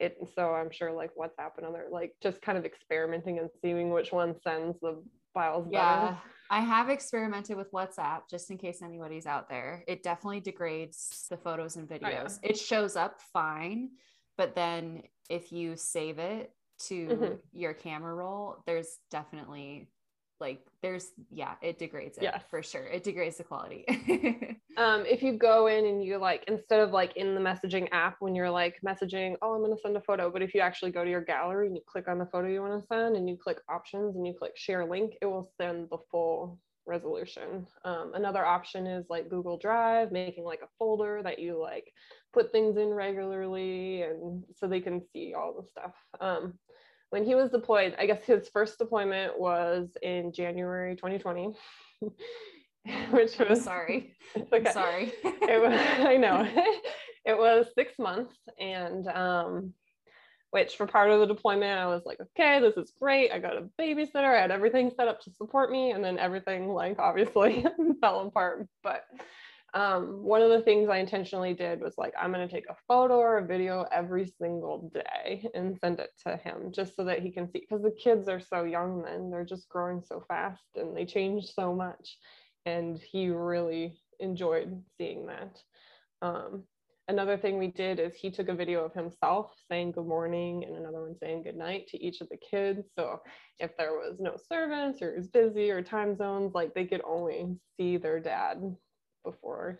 It 0.00 0.16
so 0.34 0.54
I'm 0.54 0.70
sure 0.70 0.92
like 0.92 1.10
WhatsApp 1.14 1.58
and 1.58 1.66
other 1.66 1.88
like 1.90 2.14
just 2.22 2.40
kind 2.40 2.56
of 2.56 2.64
experimenting 2.64 3.38
and 3.38 3.50
seeing 3.60 3.90
which 3.90 4.12
one 4.12 4.34
sends 4.42 4.80
the 4.80 5.02
files 5.34 5.68
yeah, 5.70 6.00
better. 6.00 6.18
I 6.50 6.60
have 6.60 6.88
experimented 6.88 7.56
with 7.56 7.70
WhatsApp 7.72 8.22
just 8.30 8.50
in 8.50 8.58
case 8.58 8.80
anybody's 8.82 9.26
out 9.26 9.48
there. 9.48 9.84
It 9.86 10.02
definitely 10.02 10.40
degrades 10.40 11.26
the 11.28 11.36
photos 11.36 11.76
and 11.76 11.88
videos. 11.88 12.02
Oh, 12.04 12.38
yeah. 12.42 12.50
It 12.50 12.58
shows 12.58 12.96
up 12.96 13.20
fine, 13.32 13.90
but 14.36 14.54
then 14.54 15.02
if 15.28 15.52
you 15.52 15.76
save 15.76 16.18
it 16.18 16.50
to 16.86 17.06
mm-hmm. 17.06 17.34
your 17.52 17.74
camera 17.74 18.14
roll, 18.14 18.56
there's 18.66 18.98
definitely 19.10 19.88
like 20.40 20.60
there's 20.82 21.08
yeah 21.30 21.54
it 21.62 21.78
degrades 21.78 22.16
it 22.18 22.22
yeah 22.22 22.38
for 22.50 22.62
sure. 22.62 22.84
It 22.84 23.02
degrades 23.02 23.38
the 23.38 23.44
quality. 23.44 23.84
Um 24.78 25.04
if 25.06 25.24
you 25.24 25.32
go 25.32 25.66
in 25.66 25.86
and 25.86 26.04
you 26.04 26.18
like 26.18 26.44
instead 26.46 26.78
of 26.78 26.92
like 26.92 27.16
in 27.16 27.34
the 27.34 27.40
messaging 27.40 27.88
app 27.90 28.18
when 28.20 28.36
you're 28.36 28.48
like 28.48 28.76
messaging 28.86 29.34
oh 29.42 29.52
i'm 29.52 29.60
going 29.60 29.74
to 29.74 29.82
send 29.82 29.96
a 29.96 30.00
photo 30.00 30.30
but 30.30 30.40
if 30.40 30.54
you 30.54 30.60
actually 30.60 30.92
go 30.92 31.02
to 31.02 31.10
your 31.10 31.20
gallery 31.20 31.66
and 31.66 31.74
you 31.74 31.82
click 31.84 32.06
on 32.06 32.16
the 32.16 32.26
photo 32.26 32.46
you 32.46 32.62
want 32.62 32.80
to 32.80 32.86
send 32.86 33.16
and 33.16 33.28
you 33.28 33.36
click 33.36 33.58
options 33.68 34.14
and 34.14 34.24
you 34.24 34.32
click 34.32 34.52
share 34.54 34.86
link 34.86 35.14
it 35.20 35.26
will 35.26 35.50
send 35.60 35.88
the 35.90 35.98
full 36.12 36.60
resolution. 36.88 37.66
Um, 37.84 38.12
another 38.14 38.44
option 38.44 38.86
is 38.86 39.06
like 39.08 39.28
google 39.28 39.58
drive 39.58 40.10
making 40.10 40.44
like 40.44 40.60
a 40.62 40.68
folder 40.78 41.22
that 41.22 41.38
you 41.38 41.60
like 41.60 41.92
put 42.32 42.50
things 42.50 42.76
in 42.76 42.88
regularly 42.88 44.02
and 44.02 44.42
so 44.56 44.66
they 44.66 44.80
can 44.80 45.02
see 45.12 45.34
all 45.36 45.54
the 45.60 45.66
stuff. 45.68 45.92
Um, 46.20 46.54
when 47.10 47.24
he 47.24 47.34
was 47.34 47.50
deployed, 47.50 47.94
I 47.98 48.06
guess 48.06 48.22
his 48.24 48.48
first 48.48 48.78
deployment 48.78 49.38
was 49.38 49.88
in 50.02 50.32
January 50.32 50.96
2020. 50.96 51.54
which 53.10 53.38
was 53.38 53.62
sorry. 53.62 54.14
Okay. 54.52 54.72
Sorry. 54.72 55.12
it 55.24 55.60
was, 55.60 55.72
I 56.06 56.16
know. 56.16 56.46
it 57.24 57.36
was 57.36 57.66
six 57.74 57.98
months. 57.98 58.34
And 58.60 59.08
um, 59.08 59.72
which 60.50 60.76
for 60.76 60.86
part 60.86 61.10
of 61.10 61.20
the 61.20 61.26
deployment, 61.26 61.78
I 61.78 61.86
was 61.86 62.02
like, 62.04 62.18
okay, 62.20 62.60
this 62.60 62.76
is 62.76 62.92
great. 62.98 63.32
I 63.32 63.38
got 63.38 63.56
a 63.56 63.68
babysitter. 63.80 64.36
I 64.36 64.40
had 64.40 64.50
everything 64.50 64.90
set 64.94 65.08
up 65.08 65.20
to 65.22 65.30
support 65.32 65.70
me. 65.70 65.92
And 65.92 66.04
then 66.04 66.18
everything 66.18 66.68
like 66.68 66.98
obviously 66.98 67.64
fell 68.00 68.20
apart. 68.20 68.66
But 68.82 69.04
um, 69.74 70.22
one 70.22 70.40
of 70.40 70.48
the 70.48 70.62
things 70.62 70.88
I 70.88 70.96
intentionally 70.96 71.52
did 71.52 71.80
was 71.80 71.98
like, 71.98 72.14
I'm 72.18 72.32
going 72.32 72.46
to 72.46 72.52
take 72.52 72.68
a 72.70 72.76
photo 72.86 73.18
or 73.18 73.38
a 73.38 73.46
video 73.46 73.84
every 73.92 74.26
single 74.40 74.90
day 74.94 75.46
and 75.54 75.78
send 75.78 76.00
it 76.00 76.10
to 76.26 76.36
him 76.36 76.72
just 76.72 76.96
so 76.96 77.04
that 77.04 77.20
he 77.20 77.30
can 77.30 77.50
see. 77.50 77.60
Because 77.60 77.82
the 77.82 77.90
kids 77.90 78.28
are 78.28 78.40
so 78.40 78.64
young 78.64 79.02
then, 79.02 79.30
they're 79.30 79.44
just 79.44 79.68
growing 79.68 80.02
so 80.02 80.24
fast 80.26 80.62
and 80.76 80.96
they 80.96 81.04
change 81.04 81.46
so 81.46 81.74
much. 81.74 82.16
And 82.64 82.98
he 82.98 83.28
really 83.28 84.00
enjoyed 84.20 84.82
seeing 84.96 85.26
that. 85.26 85.60
Um, 86.22 86.64
another 87.08 87.36
thing 87.36 87.58
we 87.58 87.68
did 87.68 88.00
is 88.00 88.14
he 88.14 88.30
took 88.30 88.48
a 88.48 88.54
video 88.54 88.84
of 88.84 88.94
himself 88.94 89.52
saying 89.70 89.92
good 89.92 90.06
morning 90.06 90.64
and 90.64 90.76
another 90.76 91.02
one 91.02 91.16
saying 91.18 91.42
good 91.42 91.56
night 91.56 91.88
to 91.88 92.02
each 92.02 92.22
of 92.22 92.28
the 92.30 92.38
kids. 92.38 92.88
So 92.98 93.20
if 93.58 93.76
there 93.76 93.92
was 93.92 94.16
no 94.18 94.36
servants 94.48 95.02
or 95.02 95.12
it 95.12 95.18
was 95.18 95.28
busy 95.28 95.70
or 95.70 95.82
time 95.82 96.16
zones, 96.16 96.54
like 96.54 96.72
they 96.72 96.86
could 96.86 97.02
only 97.06 97.54
see 97.76 97.98
their 97.98 98.18
dad 98.18 98.76
before, 99.24 99.78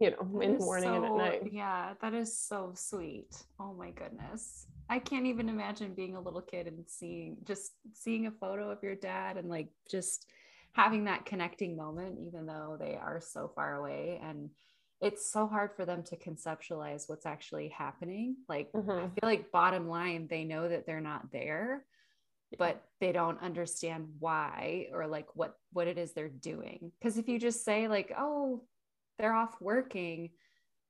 you 0.00 0.10
know, 0.10 0.28
that 0.32 0.44
in 0.44 0.58
the 0.58 0.64
morning 0.64 0.88
so, 0.88 0.94
and 0.94 1.04
at 1.04 1.16
night. 1.16 1.52
Yeah, 1.52 1.94
that 2.00 2.14
is 2.14 2.36
so 2.36 2.72
sweet. 2.74 3.34
Oh 3.60 3.74
my 3.74 3.90
goodness. 3.90 4.66
I 4.88 4.98
can't 4.98 5.26
even 5.26 5.48
imagine 5.48 5.94
being 5.94 6.16
a 6.16 6.20
little 6.20 6.42
kid 6.42 6.66
and 6.66 6.84
seeing 6.86 7.38
just 7.44 7.72
seeing 7.92 8.26
a 8.26 8.30
photo 8.30 8.70
of 8.70 8.82
your 8.82 8.94
dad 8.94 9.36
and 9.36 9.48
like 9.48 9.68
just 9.90 10.26
having 10.72 11.04
that 11.04 11.24
connecting 11.24 11.76
moment, 11.76 12.18
even 12.26 12.46
though 12.46 12.76
they 12.78 12.96
are 12.96 13.20
so 13.20 13.50
far 13.54 13.76
away. 13.76 14.20
And 14.22 14.50
it's 15.00 15.30
so 15.30 15.46
hard 15.46 15.70
for 15.76 15.84
them 15.84 16.02
to 16.04 16.16
conceptualize 16.16 17.08
what's 17.08 17.26
actually 17.26 17.68
happening. 17.68 18.36
Like, 18.48 18.72
mm-hmm. 18.72 18.90
I 18.90 19.02
feel 19.02 19.28
like 19.28 19.52
bottom 19.52 19.88
line, 19.88 20.26
they 20.28 20.44
know 20.44 20.68
that 20.68 20.86
they're 20.86 21.00
not 21.00 21.30
there, 21.30 21.84
but 22.58 22.82
they 23.00 23.12
don't 23.12 23.40
understand 23.42 24.06
why 24.18 24.88
or 24.92 25.06
like 25.06 25.26
what 25.34 25.54
what 25.72 25.88
it 25.88 25.98
is 25.98 26.12
they're 26.12 26.28
doing. 26.28 26.92
Because 26.98 27.18
if 27.18 27.28
you 27.28 27.38
just 27.38 27.64
say 27.64 27.88
like, 27.88 28.12
"Oh, 28.16 28.64
they're 29.18 29.34
off 29.34 29.56
working," 29.60 30.30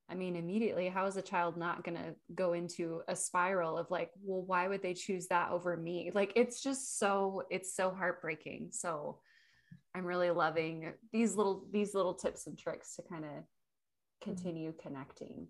I 0.08 0.14
mean, 0.14 0.36
immediately, 0.36 0.88
how 0.88 1.06
is 1.06 1.16
a 1.16 1.22
child 1.22 1.56
not 1.56 1.84
going 1.84 1.96
to 1.96 2.14
go 2.34 2.52
into 2.52 3.00
a 3.08 3.16
spiral 3.16 3.78
of 3.78 3.90
like, 3.90 4.10
well, 4.22 4.42
why 4.42 4.68
would 4.68 4.82
they 4.82 4.92
choose 4.92 5.28
that 5.28 5.50
over 5.50 5.78
me? 5.78 6.10
Like, 6.12 6.34
it's 6.36 6.62
just 6.62 6.98
so, 6.98 7.44
it's 7.50 7.74
so 7.74 7.90
heartbreaking. 7.90 8.68
So, 8.72 9.20
I'm 9.94 10.04
really 10.04 10.30
loving 10.30 10.92
these 11.12 11.36
little 11.36 11.66
these 11.70 11.94
little 11.94 12.14
tips 12.14 12.46
and 12.46 12.58
tricks 12.58 12.96
to 12.96 13.02
kind 13.02 13.24
of 13.24 13.30
mm-hmm. 13.30 14.24
continue 14.30 14.72
connecting. 14.82 15.46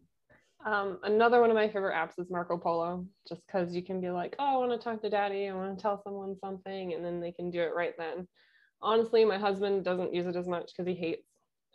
Um, 0.64 0.98
another 1.02 1.40
one 1.40 1.50
of 1.50 1.56
my 1.56 1.68
favorite 1.68 1.94
apps 1.94 2.18
is 2.18 2.30
Marco 2.30 2.56
Polo, 2.56 3.06
just 3.28 3.42
because 3.46 3.74
you 3.74 3.82
can 3.82 4.00
be 4.00 4.10
like, 4.10 4.34
oh, 4.38 4.54
I 4.54 4.66
want 4.66 4.72
to 4.72 4.82
talk 4.82 5.02
to 5.02 5.10
daddy, 5.10 5.48
I 5.48 5.54
want 5.54 5.76
to 5.76 5.82
tell 5.82 6.02
someone 6.02 6.36
something, 6.38 6.94
and 6.94 7.04
then 7.04 7.20
they 7.20 7.32
can 7.32 7.50
do 7.50 7.60
it 7.60 7.74
right 7.74 7.94
then. 7.98 8.26
Honestly, 8.80 9.24
my 9.24 9.38
husband 9.38 9.84
doesn't 9.84 10.14
use 10.14 10.26
it 10.26 10.36
as 10.36 10.48
much 10.48 10.70
because 10.74 10.88
he 10.88 10.94
hates 10.94 11.28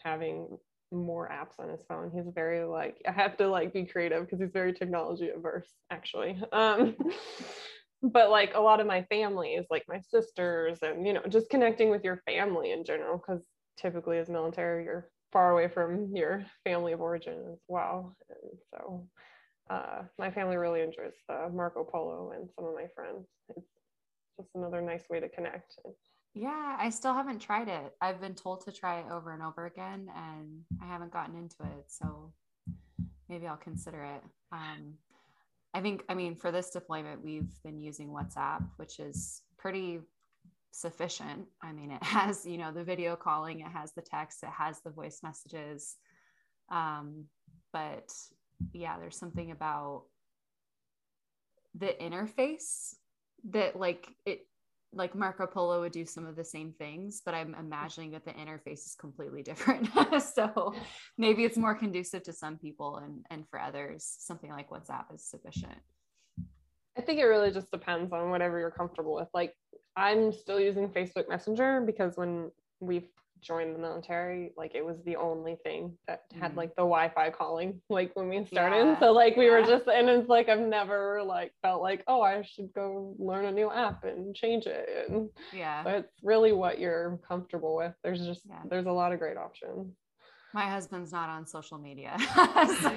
having 0.04 0.58
more 0.92 1.30
apps 1.30 1.60
on 1.60 1.70
his 1.70 1.84
phone. 1.88 2.12
He's 2.14 2.34
very 2.34 2.64
like, 2.64 2.98
I 3.08 3.12
have 3.12 3.38
to 3.38 3.48
like 3.48 3.74
be 3.74 3.86
creative 3.86 4.26
because 4.26 4.40
he's 4.40 4.52
very 4.52 4.74
technology 4.74 5.30
averse, 5.30 5.70
actually. 5.92 6.42
Um, 6.52 6.96
but 8.02 8.30
like 8.30 8.54
a 8.56 8.60
lot 8.60 8.80
of 8.80 8.88
my 8.88 9.04
family 9.04 9.50
is 9.54 9.66
like 9.70 9.84
my 9.88 10.00
sisters 10.00 10.80
and 10.82 11.06
you 11.06 11.14
know 11.14 11.22
just 11.30 11.50
connecting 11.50 11.90
with 11.90 12.04
your 12.04 12.22
family 12.26 12.72
in 12.72 12.86
general 12.86 13.18
because 13.18 13.46
typically 13.78 14.18
as 14.18 14.30
military 14.30 14.86
you're 14.86 15.10
far 15.32 15.52
away 15.52 15.68
from 15.68 16.16
your 16.16 16.44
family 16.64 16.94
of 16.94 17.02
origin 17.02 17.46
as 17.52 17.60
well. 17.68 18.16
And 18.30 18.60
so 18.72 19.08
uh, 19.70 20.04
my 20.18 20.32
family 20.32 20.58
really 20.58 20.82
enjoys 20.82 21.14
the 21.28 21.50
marco 21.54 21.84
polo 21.84 22.32
and 22.32 22.50
some 22.56 22.66
of 22.66 22.74
my 22.74 22.88
friends. 22.96 23.28
It's 23.56 23.68
just 24.38 24.50
another 24.56 24.82
nice 24.82 25.04
way 25.10 25.20
to 25.20 25.30
connect. 25.30 25.76
Yeah 26.36 26.78
i 26.80 26.90
still 26.90 27.14
haven't 27.14 27.40
tried 27.40 27.68
it. 27.68 27.96
I've 28.02 28.22
been 28.22 28.36
told 28.36 28.64
to 28.66 28.72
try 28.72 29.00
it 29.00 29.06
over 29.12 29.34
and 29.34 29.42
over 29.42 29.66
again 29.66 30.08
and 30.16 30.62
i 30.82 30.86
haven't 30.86 31.12
gotten 31.12 31.36
into 31.36 31.64
it 31.64 31.86
so 31.88 32.32
maybe 33.28 33.48
i'll 33.48 33.58
consider 33.58 34.04
it. 34.04 34.24
Um, 34.52 34.94
I 35.74 35.82
think, 35.82 36.04
I 36.10 36.16
mean, 36.16 36.36
for 36.36 36.52
this 36.52 36.72
deployment, 36.72 37.24
we've 37.24 37.52
been 37.64 37.80
using 37.80 38.10
WhatsApp, 38.10 38.66
which 38.78 39.00
is 39.00 39.44
pretty 39.58 40.00
sufficient. 40.72 41.46
I 41.62 41.72
mean, 41.72 41.92
it 41.92 42.04
has, 42.04 42.46
you 42.46 42.58
know, 42.58 42.72
the 42.72 42.84
video 42.84 43.16
calling, 43.16 43.62
it 43.62 43.72
has 43.72 43.94
the 43.94 44.02
text, 44.02 44.44
it 44.44 44.50
has 44.58 44.82
the 44.82 44.92
voice 44.92 45.20
messages. 45.24 45.96
Um, 46.72 47.26
but 47.74 48.12
yeah, 48.74 48.98
there's 49.00 49.18
something 49.18 49.52
about 49.52 50.04
the 51.76 51.96
interface 52.02 52.96
that 53.52 53.76
like 53.76 54.08
it 54.26 54.46
like 54.92 55.14
Marco 55.14 55.46
Polo 55.46 55.82
would 55.82 55.92
do 55.92 56.06
some 56.06 56.26
of 56.26 56.36
the 56.36 56.44
same 56.44 56.74
things, 56.74 57.22
but 57.24 57.36
I'm 57.36 57.56
imagining 57.60 58.12
that 58.12 58.26
the 58.26 58.32
interface 58.32 58.86
is 58.86 58.96
completely 59.00 59.44
different. 59.44 59.88
so 60.36 60.74
maybe 61.18 61.46
it's 61.46 61.58
more 61.58 61.76
conducive 61.76 62.24
to 62.24 62.34
some 62.34 62.58
people 62.58 62.98
and, 62.98 63.26
and 63.30 63.48
for 63.50 63.60
others, 63.60 64.16
something 64.20 64.50
like 64.50 64.70
WhatsApp 64.70 65.14
is 65.14 65.24
sufficient. 65.24 65.78
I 66.98 67.02
think 67.02 67.20
it 67.20 67.26
really 67.26 67.52
just 67.52 67.72
depends 67.72 68.12
on 68.12 68.30
whatever 68.30 68.60
you're 68.60 68.72
comfortable 68.72 69.16
with. 69.16 69.30
Like 69.34 69.54
I'm 69.96 70.32
still 70.32 70.60
using 70.60 70.90
Facebook 70.90 71.28
Messenger 71.30 71.82
because 71.86 72.18
when 72.18 72.52
we've 72.80 73.08
joined 73.42 73.76
the 73.76 73.80
military, 73.80 74.52
like 74.58 74.76
it 74.76 74.86
was 74.86 74.98
the 75.06 75.16
only 75.16 75.58
thing 75.64 75.98
that 76.08 76.24
had 76.34 76.52
mm-hmm. 76.52 76.58
like 76.58 76.70
the 76.76 76.82
Wi-Fi 76.82 77.30
calling, 77.32 77.82
like 77.90 78.16
when 78.16 78.30
we 78.30 78.46
started. 78.46 78.86
Yeah. 78.86 79.00
So 79.00 79.12
like 79.12 79.36
we 79.36 79.46
yeah. 79.46 79.52
were 79.52 79.62
just, 79.62 79.88
and 79.88 80.10
it's 80.10 80.30
like 80.30 80.50
I've 80.50 80.60
never 80.60 81.24
like 81.24 81.54
felt 81.62 81.82
like, 81.82 82.04
oh, 82.08 82.22
I 82.22 82.42
should 82.44 82.74
go 82.74 83.16
learn 83.18 83.46
a 83.46 83.52
new 83.52 83.72
app 83.72 84.04
and 84.04 84.36
change 84.36 84.66
it. 84.66 85.08
And 85.10 85.30
yeah, 85.54 85.84
but 85.84 85.96
it's 85.96 86.14
really 86.24 86.52
what 86.52 86.80
you're 86.80 87.20
comfortable 87.28 87.76
with. 87.76 87.94
There's 88.04 88.26
just 88.26 88.42
yeah. 88.48 88.62
there's 88.70 88.88
a 88.88 88.92
lot 88.92 89.14
of 89.14 89.20
great 89.20 89.38
options. 89.38 89.96
My 90.54 90.66
husband's 90.66 91.12
not 91.12 91.30
on 91.30 91.46
social 91.46 91.78
media. 91.78 92.16
so, 92.82 92.96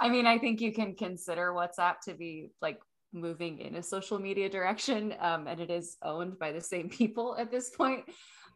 I 0.00 0.08
mean, 0.08 0.26
I 0.26 0.38
think 0.38 0.60
you 0.60 0.72
can 0.72 0.94
consider 0.94 1.52
WhatsApp 1.52 2.00
to 2.06 2.14
be 2.14 2.50
like 2.60 2.78
moving 3.12 3.58
in 3.58 3.76
a 3.76 3.82
social 3.82 4.18
media 4.18 4.48
direction, 4.48 5.14
um, 5.20 5.46
and 5.46 5.60
it 5.60 5.70
is 5.70 5.96
owned 6.02 6.38
by 6.38 6.52
the 6.52 6.60
same 6.60 6.88
people 7.00 7.36
at 7.38 7.50
this 7.50 7.70
point 7.70 8.04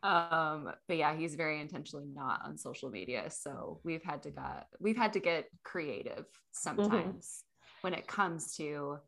um 0.03 0.73
but 0.89 0.97
yeah 0.97 1.15
he's 1.15 1.37
very 1.37 1.61
intentionally 1.61 2.09
not 2.13 2.41
on 2.45 2.59
social 2.59 2.91
media 2.91 3.25
so 3.31 3.81
we've 3.85 4.03
had 4.03 4.23
to 4.23 4.31
got 4.31 4.67
we've 4.81 4.97
had 4.97 5.13
to 5.13 5.21
get 5.21 5.47
creative 5.63 6.25
mm-hmm. 6.25 6.51
sometimes 6.53 7.45
mm-hmm. 7.45 7.79
when 7.83 7.95
it 7.95 8.07
comes 8.07 8.57
to 8.57 8.99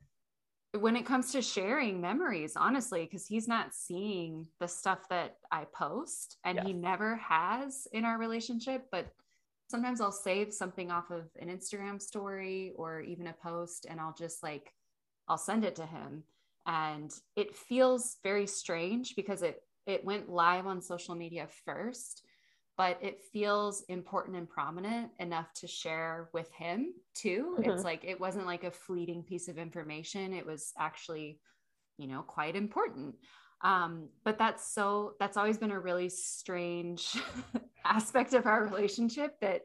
when 0.79 0.97
it 0.97 1.07
comes 1.07 1.33
to 1.33 1.43
sharing 1.43 2.01
memories 2.01 2.55
honestly 2.57 3.05
because 3.05 3.27
he's 3.27 3.49
not 3.49 3.75
seeing 3.75 4.47
the 4.61 4.69
stuff 4.69 5.01
that 5.11 5.37
i 5.51 5.65
post 5.75 6.37
and 6.45 6.57
yes. 6.57 6.67
he 6.67 6.73
never 6.73 7.17
has 7.17 7.89
in 7.93 8.05
our 8.05 8.19
relationship 8.19 8.85
but 8.93 9.09
sometimes 9.69 10.01
i'll 10.01 10.13
save 10.13 10.53
something 10.53 10.93
off 10.93 11.11
of 11.11 11.25
an 11.41 11.49
instagram 11.49 12.01
story 12.01 12.73
or 12.77 13.01
even 13.01 13.27
a 13.27 13.35
post 13.43 13.85
and 13.91 14.01
i'll 14.01 14.15
just 14.17 14.45
like 14.45 14.73
i'll 15.29 15.39
send 15.39 15.65
it 15.65 15.77
to 15.77 15.87
him. 15.87 16.25
And 16.67 17.13
it 17.37 17.55
feels 17.55 18.17
very 18.23 18.47
strange 18.47 19.15
because 19.17 19.43
it 19.43 19.61
it 19.87 20.05
went 20.05 20.31
live 20.31 20.67
on 20.67 20.81
social 20.81 21.15
media 21.15 21.47
first 21.65 22.23
but 22.77 22.99
it 23.01 23.21
feels 23.33 23.83
important 23.89 24.37
and 24.37 24.49
prominent 24.49 25.11
enough 25.21 25.53
to 25.55 25.69
share 25.69 26.29
with 26.33 26.51
him 26.53 26.93
too. 27.15 27.57
Mm-hmm. 27.59 27.71
it's 27.71 27.85
like 27.85 28.05
it 28.05 28.21
wasn't 28.21 28.47
like 28.47 28.65
a 28.65 28.71
fleeting 28.71 29.23
piece 29.23 29.49
of 29.49 29.59
information. 29.59 30.33
It 30.33 30.47
was 30.47 30.73
actually 30.79 31.39
you 31.99 32.09
know 32.09 32.23
quite 32.23 32.57
important. 32.57 33.15
Um, 33.63 34.09
but 34.25 34.39
that's 34.39 34.75
so 34.75 35.15
that's 35.21 35.37
always 35.37 35.59
been 35.59 35.71
a 35.71 35.81
really 35.81 36.09
strange 36.09 37.17
aspect 37.85 38.35
of 38.35 38.47
our 38.47 38.65
relationship 38.65 39.39
that 39.41 39.63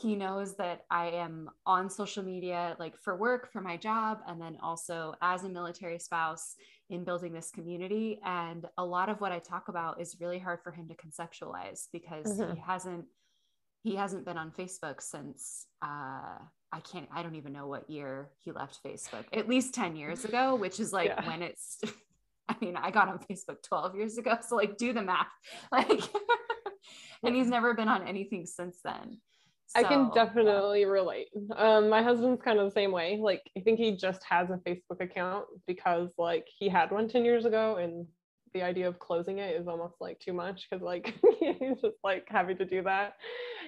he 0.00 0.16
knows 0.16 0.56
that 0.56 0.82
I 0.90 1.08
am 1.08 1.50
on 1.66 1.90
social 1.90 2.22
media, 2.22 2.74
like 2.78 2.96
for 2.96 3.16
work, 3.16 3.52
for 3.52 3.60
my 3.60 3.76
job, 3.76 4.20
and 4.26 4.40
then 4.40 4.56
also 4.62 5.14
as 5.20 5.44
a 5.44 5.48
military 5.48 5.98
spouse 5.98 6.54
in 6.88 7.04
building 7.04 7.32
this 7.32 7.50
community. 7.50 8.18
And 8.24 8.66
a 8.78 8.84
lot 8.84 9.08
of 9.08 9.20
what 9.20 9.32
I 9.32 9.38
talk 9.38 9.68
about 9.68 10.00
is 10.00 10.16
really 10.18 10.38
hard 10.38 10.60
for 10.62 10.72
him 10.72 10.88
to 10.88 10.94
conceptualize 10.94 11.88
because 11.92 12.38
mm-hmm. 12.38 12.54
he 12.54 12.60
hasn't 12.60 13.04
he 13.82 13.96
hasn't 13.96 14.26
been 14.26 14.36
on 14.36 14.50
Facebook 14.50 15.00
since 15.00 15.66
uh, 15.82 16.38
I 16.72 16.80
can't 16.90 17.08
I 17.12 17.22
don't 17.22 17.36
even 17.36 17.52
know 17.52 17.66
what 17.66 17.90
year 17.90 18.30
he 18.38 18.52
left 18.52 18.80
Facebook. 18.84 19.24
At 19.32 19.48
least 19.48 19.74
10 19.74 19.96
years 19.96 20.24
ago, 20.24 20.54
which 20.54 20.80
is 20.80 20.92
like 20.92 21.08
yeah. 21.08 21.26
when 21.26 21.42
it's 21.42 21.78
I 22.48 22.56
mean, 22.60 22.76
I 22.76 22.90
got 22.90 23.08
on 23.08 23.20
Facebook 23.30 23.62
12 23.62 23.96
years 23.96 24.18
ago. 24.18 24.38
So 24.46 24.56
like 24.56 24.76
do 24.76 24.92
the 24.92 25.02
math. 25.02 25.26
Like 25.72 26.00
and 27.22 27.36
he's 27.36 27.48
never 27.48 27.74
been 27.74 27.88
on 27.88 28.06
anything 28.06 28.46
since 28.46 28.78
then. 28.82 29.18
So, 29.70 29.80
I 29.80 29.84
can 29.84 30.10
definitely 30.10 30.80
yeah. 30.80 30.86
relate. 30.86 31.28
Um, 31.56 31.88
my 31.88 32.02
husband's 32.02 32.42
kind 32.42 32.58
of 32.58 32.64
the 32.64 32.72
same 32.72 32.90
way. 32.90 33.20
Like, 33.22 33.42
I 33.56 33.60
think 33.60 33.78
he 33.78 33.96
just 33.96 34.24
has 34.24 34.50
a 34.50 34.56
Facebook 34.56 35.00
account 35.00 35.46
because, 35.64 36.14
like, 36.18 36.48
he 36.58 36.68
had 36.68 36.90
one 36.90 37.08
10 37.08 37.24
years 37.24 37.44
ago 37.44 37.76
and 37.76 38.04
the 38.52 38.62
idea 38.62 38.88
of 38.88 38.98
closing 38.98 39.38
it 39.38 39.56
is 39.56 39.68
almost 39.68 39.94
like 40.00 40.18
too 40.18 40.32
much 40.32 40.66
because 40.68 40.82
like 40.82 41.14
he's 41.40 41.80
just 41.80 41.96
like 42.02 42.26
having 42.28 42.56
to 42.58 42.64
do 42.64 42.82
that. 42.82 43.14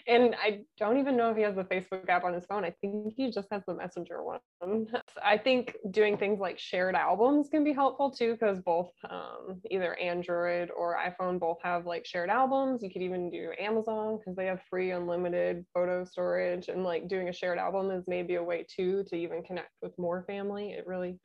And 0.08 0.34
I 0.34 0.62
don't 0.78 0.98
even 0.98 1.16
know 1.16 1.30
if 1.30 1.36
he 1.36 1.42
has 1.42 1.54
the 1.54 1.64
Facebook 1.64 2.08
app 2.08 2.24
on 2.24 2.34
his 2.34 2.44
phone. 2.46 2.64
I 2.64 2.74
think 2.80 3.14
he 3.16 3.30
just 3.30 3.48
has 3.52 3.62
the 3.66 3.74
messenger 3.74 4.22
one. 4.22 4.40
I 5.24 5.38
think 5.38 5.76
doing 5.90 6.18
things 6.18 6.40
like 6.40 6.58
shared 6.58 6.94
albums 6.94 7.48
can 7.48 7.62
be 7.62 7.72
helpful 7.72 8.10
too, 8.10 8.32
because 8.32 8.58
both 8.60 8.90
um, 9.08 9.60
either 9.70 9.94
Android 9.98 10.70
or 10.76 10.96
iPhone 10.96 11.38
both 11.38 11.58
have 11.62 11.86
like 11.86 12.04
shared 12.04 12.30
albums. 12.30 12.82
You 12.82 12.90
could 12.90 13.02
even 13.02 13.30
do 13.30 13.52
Amazon 13.60 14.18
because 14.18 14.36
they 14.36 14.46
have 14.46 14.60
free 14.68 14.90
unlimited 14.90 15.64
photo 15.72 16.04
storage. 16.04 16.68
And 16.68 16.82
like 16.82 17.08
doing 17.08 17.28
a 17.28 17.32
shared 17.32 17.58
album 17.58 17.90
is 17.90 18.04
maybe 18.08 18.34
a 18.34 18.42
way 18.42 18.66
too 18.68 19.04
to 19.08 19.16
even 19.16 19.42
connect 19.42 19.70
with 19.82 19.96
more 19.98 20.24
family. 20.26 20.72
It 20.72 20.86
really 20.86 21.18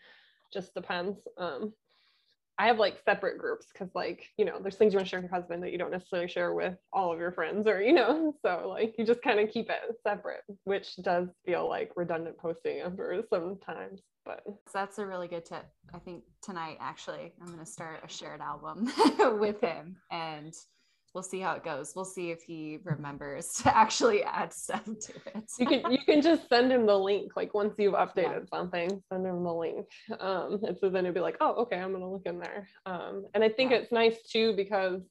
just 0.54 0.74
depends. 0.74 1.20
Um, 1.38 1.74
I 2.60 2.68
have 2.68 2.80
like 2.80 2.98
separate 3.06 3.38
groups 3.38 3.68
because 3.72 3.94
like, 3.94 4.30
you 4.38 4.46
know, 4.46 4.58
there's 4.62 4.76
things 4.76 4.94
you 4.94 4.98
want 4.98 5.08
to 5.08 5.10
share 5.10 5.22
with 5.22 5.30
your 5.30 5.40
husband 5.40 5.62
that 5.64 5.72
you 5.72 5.78
don't 5.78 5.92
necessarily 5.92 6.28
share 6.28 6.54
with 6.54 6.76
all 6.92 7.14
of 7.14 7.20
your 7.20 7.32
friends 7.32 7.68
or, 7.68 7.82
you 7.82 7.94
know, 7.94 8.34
so 8.42 8.68
like 8.68 8.96
you 8.98 9.06
just 9.06 9.22
kind 9.22 9.40
of 9.40 9.50
keep 9.50 9.70
it 9.70 9.98
separate, 10.06 10.44
which 10.64 10.96
does 10.98 11.28
feel 11.46 11.70
like 11.70 11.92
redundant 11.96 12.38
posting 12.38 12.80
after 12.80 13.24
sometimes. 13.30 14.02
But 14.26 14.42
so 14.46 14.54
that's 14.74 14.98
a 14.98 15.06
really 15.06 15.28
good 15.28 15.46
tip. 15.46 15.66
I 15.94 16.00
think 16.00 16.24
tonight 16.42 16.78
actually 16.80 17.32
I'm 17.42 17.48
gonna 17.48 17.66
start 17.66 18.02
a 18.04 18.10
shared 18.10 18.42
album 18.42 18.92
with 19.40 19.62
him 19.62 19.98
and 20.12 20.54
we'll 21.18 21.24
see 21.24 21.40
how 21.40 21.54
it 21.54 21.64
goes. 21.64 21.94
We'll 21.96 22.06
see 22.06 22.30
if 22.30 22.44
he 22.44 22.78
remembers 22.84 23.54
to 23.64 23.76
actually 23.76 24.22
add 24.24 24.54
stuff 24.54 24.86
to 24.86 25.14
it. 25.34 25.52
you 25.58 25.66
can 25.66 25.92
you 25.92 25.98
can 26.06 26.22
just 26.22 26.48
send 26.48 26.72
him 26.72 26.86
the 26.86 26.96
link 26.96 27.32
like 27.36 27.56
once 27.56 27.74
you've 27.80 27.96
updated 27.96 28.44
yeah. 28.44 28.58
something, 28.60 29.02
send 29.12 29.26
him 29.26 29.44
the 29.44 29.52
link. 29.52 29.88
Um, 30.20 30.60
and 30.64 30.78
so 30.78 30.92
then 30.92 31.06
it'd 31.06 31.16
be 31.16 31.20
like, 31.20 31.38
oh, 31.42 31.56
okay, 31.64 31.78
I'm 31.78 31.92
gonna 31.92 32.12
look 32.12 32.28
in 32.28 32.38
there. 32.38 32.70
Um, 32.86 33.26
and 33.34 33.44
I 33.44 33.50
think 33.50 33.72
yeah. 33.72 33.78
it's 33.78 33.92
nice 33.92 34.22
too 34.32 34.54
because 34.56 35.02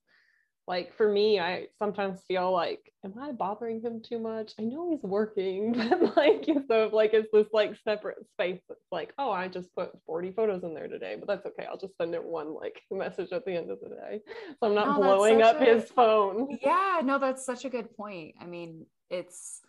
like 0.66 0.92
for 0.94 1.10
me 1.10 1.38
i 1.38 1.66
sometimes 1.78 2.20
feel 2.26 2.50
like 2.52 2.92
am 3.04 3.14
i 3.20 3.30
bothering 3.32 3.80
him 3.80 4.00
too 4.00 4.18
much? 4.18 4.52
I 4.58 4.62
know 4.62 4.90
he's 4.90 5.02
working 5.02 5.72
but 6.00 6.16
like 6.16 6.46
so 6.68 6.90
like 6.92 7.14
it's 7.14 7.28
this 7.32 7.46
like 7.52 7.76
separate 7.84 8.18
space 8.32 8.60
it's 8.68 8.80
like 8.90 9.12
oh 9.18 9.30
i 9.30 9.48
just 9.48 9.74
put 9.74 9.90
40 10.06 10.32
photos 10.32 10.64
in 10.64 10.74
there 10.74 10.88
today 10.88 11.16
but 11.18 11.28
that's 11.28 11.46
okay 11.46 11.66
i'll 11.70 11.78
just 11.78 11.96
send 11.96 12.14
it 12.14 12.24
one 12.24 12.54
like 12.54 12.80
message 12.90 13.32
at 13.32 13.44
the 13.44 13.54
end 13.54 13.70
of 13.70 13.78
the 13.80 13.90
day. 13.90 14.20
So 14.60 14.68
i'm 14.68 14.74
not 14.74 14.88
no, 14.88 14.96
blowing 14.96 15.42
up 15.42 15.60
a, 15.60 15.64
his 15.64 15.84
phone. 15.90 16.58
Yeah 16.62 17.00
no 17.04 17.18
that's 17.18 17.44
such 17.44 17.64
a 17.64 17.70
good 17.70 17.94
point. 17.96 18.34
I 18.40 18.46
mean 18.46 18.86
it's 19.10 19.60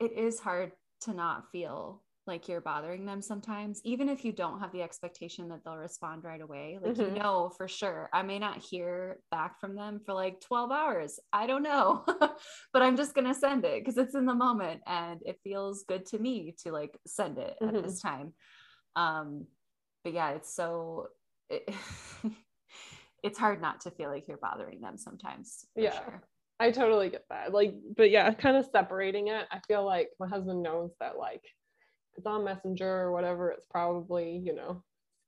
it 0.00 0.12
is 0.12 0.40
hard 0.40 0.72
to 1.02 1.14
not 1.14 1.50
feel 1.52 2.02
like 2.26 2.48
you're 2.48 2.60
bothering 2.60 3.04
them 3.04 3.22
sometimes 3.22 3.80
even 3.84 4.08
if 4.08 4.24
you 4.24 4.32
don't 4.32 4.60
have 4.60 4.72
the 4.72 4.82
expectation 4.82 5.48
that 5.48 5.60
they'll 5.64 5.76
respond 5.76 6.24
right 6.24 6.40
away 6.40 6.78
like 6.82 6.94
mm-hmm. 6.94 7.14
you 7.14 7.22
know 7.22 7.50
for 7.56 7.68
sure 7.68 8.08
i 8.12 8.22
may 8.22 8.38
not 8.38 8.58
hear 8.58 9.18
back 9.30 9.60
from 9.60 9.74
them 9.74 10.00
for 10.04 10.12
like 10.12 10.40
12 10.40 10.70
hours 10.70 11.20
i 11.32 11.46
don't 11.46 11.62
know 11.62 12.04
but 12.72 12.82
i'm 12.82 12.96
just 12.96 13.14
going 13.14 13.26
to 13.26 13.34
send 13.34 13.64
it 13.64 13.80
because 13.80 13.98
it's 13.98 14.14
in 14.14 14.26
the 14.26 14.34
moment 14.34 14.80
and 14.86 15.20
it 15.24 15.38
feels 15.44 15.84
good 15.88 16.04
to 16.06 16.18
me 16.18 16.54
to 16.62 16.72
like 16.72 16.98
send 17.06 17.38
it 17.38 17.54
mm-hmm. 17.62 17.76
at 17.76 17.82
this 17.82 18.00
time 18.00 18.32
um 18.96 19.46
but 20.04 20.12
yeah 20.12 20.30
it's 20.30 20.54
so 20.54 21.06
it, 21.50 21.68
it's 23.22 23.38
hard 23.38 23.60
not 23.60 23.80
to 23.80 23.90
feel 23.90 24.10
like 24.10 24.24
you're 24.28 24.38
bothering 24.38 24.80
them 24.80 24.98
sometimes 24.98 25.66
yeah 25.76 25.92
sure. 25.92 26.22
I 26.58 26.70
totally 26.70 27.10
get 27.10 27.24
that. 27.28 27.52
Like, 27.52 27.74
but 27.96 28.10
yeah, 28.10 28.32
kind 28.32 28.56
of 28.56 28.66
separating 28.72 29.28
it. 29.28 29.44
I 29.50 29.60
feel 29.68 29.84
like 29.84 30.08
my 30.18 30.26
husband 30.26 30.62
knows 30.62 30.90
that 31.00 31.18
like 31.18 31.42
it's 32.16 32.26
on 32.26 32.44
Messenger 32.44 32.88
or 32.88 33.12
whatever, 33.12 33.50
it's 33.50 33.66
probably, 33.70 34.40
you 34.44 34.54
know, 34.54 34.82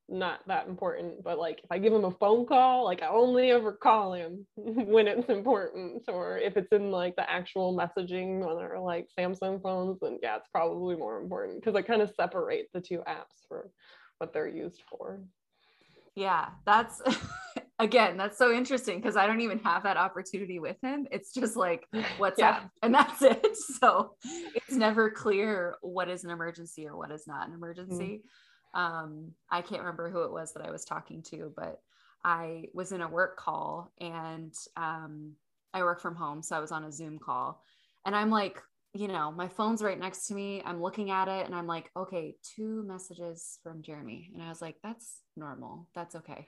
not 0.08 0.40
that 0.46 0.66
important. 0.66 1.22
But 1.22 1.38
like 1.38 1.60
if 1.62 1.70
I 1.70 1.78
give 1.78 1.92
him 1.92 2.04
a 2.04 2.10
phone 2.10 2.46
call, 2.46 2.84
like 2.84 3.02
I 3.02 3.08
only 3.08 3.50
ever 3.50 3.72
call 3.72 4.14
him 4.14 4.46
when 4.56 5.06
it's 5.06 5.28
important. 5.28 6.02
Or 6.08 6.38
if 6.38 6.56
it's 6.56 6.72
in 6.72 6.90
like 6.90 7.16
the 7.16 7.30
actual 7.30 7.76
messaging 7.76 8.44
on 8.44 8.62
our 8.62 8.80
like 8.80 9.08
Samsung 9.18 9.62
phones, 9.62 9.98
then 10.00 10.18
yeah, 10.22 10.36
it's 10.36 10.48
probably 10.52 10.96
more 10.96 11.20
important 11.20 11.60
because 11.60 11.76
I 11.76 11.82
kind 11.82 12.02
of 12.02 12.12
separate 12.16 12.68
the 12.72 12.80
two 12.80 13.02
apps 13.08 13.46
for 13.48 13.70
what 14.18 14.32
they're 14.32 14.48
used 14.48 14.82
for. 14.88 15.20
Yeah, 16.14 16.48
that's 16.66 17.00
again, 17.78 18.16
that's 18.16 18.38
so 18.38 18.52
interesting 18.52 18.96
because 18.96 19.16
I 19.16 19.26
don't 19.26 19.40
even 19.40 19.58
have 19.60 19.84
that 19.84 19.96
opportunity 19.96 20.58
with 20.58 20.76
him. 20.82 21.06
It's 21.10 21.32
just 21.32 21.56
like 21.56 21.86
what's 22.18 22.38
yeah. 22.38 22.50
up 22.50 22.70
and 22.82 22.94
that's 22.94 23.22
it. 23.22 23.46
So 23.80 24.14
it's 24.54 24.72
never 24.72 25.10
clear 25.10 25.76
what 25.82 26.08
is 26.08 26.24
an 26.24 26.30
emergency 26.30 26.86
or 26.86 26.96
what 26.96 27.12
is 27.12 27.26
not 27.26 27.46
an 27.46 27.54
emergency. 27.54 28.22
Mm-hmm. 28.74 28.80
Um, 28.80 29.32
I 29.50 29.62
can't 29.62 29.82
remember 29.82 30.10
who 30.10 30.22
it 30.22 30.32
was 30.32 30.52
that 30.54 30.66
I 30.66 30.70
was 30.70 30.84
talking 30.84 31.22
to, 31.30 31.52
but 31.54 31.80
I 32.24 32.64
was 32.74 32.90
in 32.90 33.02
a 33.02 33.08
work 33.08 33.36
call 33.36 33.92
and 34.00 34.52
um, 34.76 35.34
I 35.72 35.82
work 35.82 36.00
from 36.00 36.16
home. 36.16 36.42
So 36.42 36.56
I 36.56 36.60
was 36.60 36.72
on 36.72 36.84
a 36.84 36.92
Zoom 36.92 37.18
call 37.18 37.62
and 38.04 38.16
I'm 38.16 38.30
like, 38.30 38.60
you 38.94 39.06
know, 39.06 39.30
my 39.30 39.46
phone's 39.46 39.82
right 39.82 39.98
next 39.98 40.26
to 40.26 40.34
me. 40.34 40.62
I'm 40.64 40.82
looking 40.82 41.10
at 41.10 41.28
it 41.28 41.46
and 41.46 41.54
I'm 41.54 41.66
like, 41.66 41.90
okay, 41.96 42.34
two 42.56 42.84
messages 42.86 43.58
from 43.62 43.82
Jeremy. 43.82 44.30
And 44.34 44.42
I 44.42 44.48
was 44.48 44.60
like, 44.60 44.76
that's 44.82 45.20
normal. 45.36 45.86
That's 45.94 46.16
okay. 46.16 46.46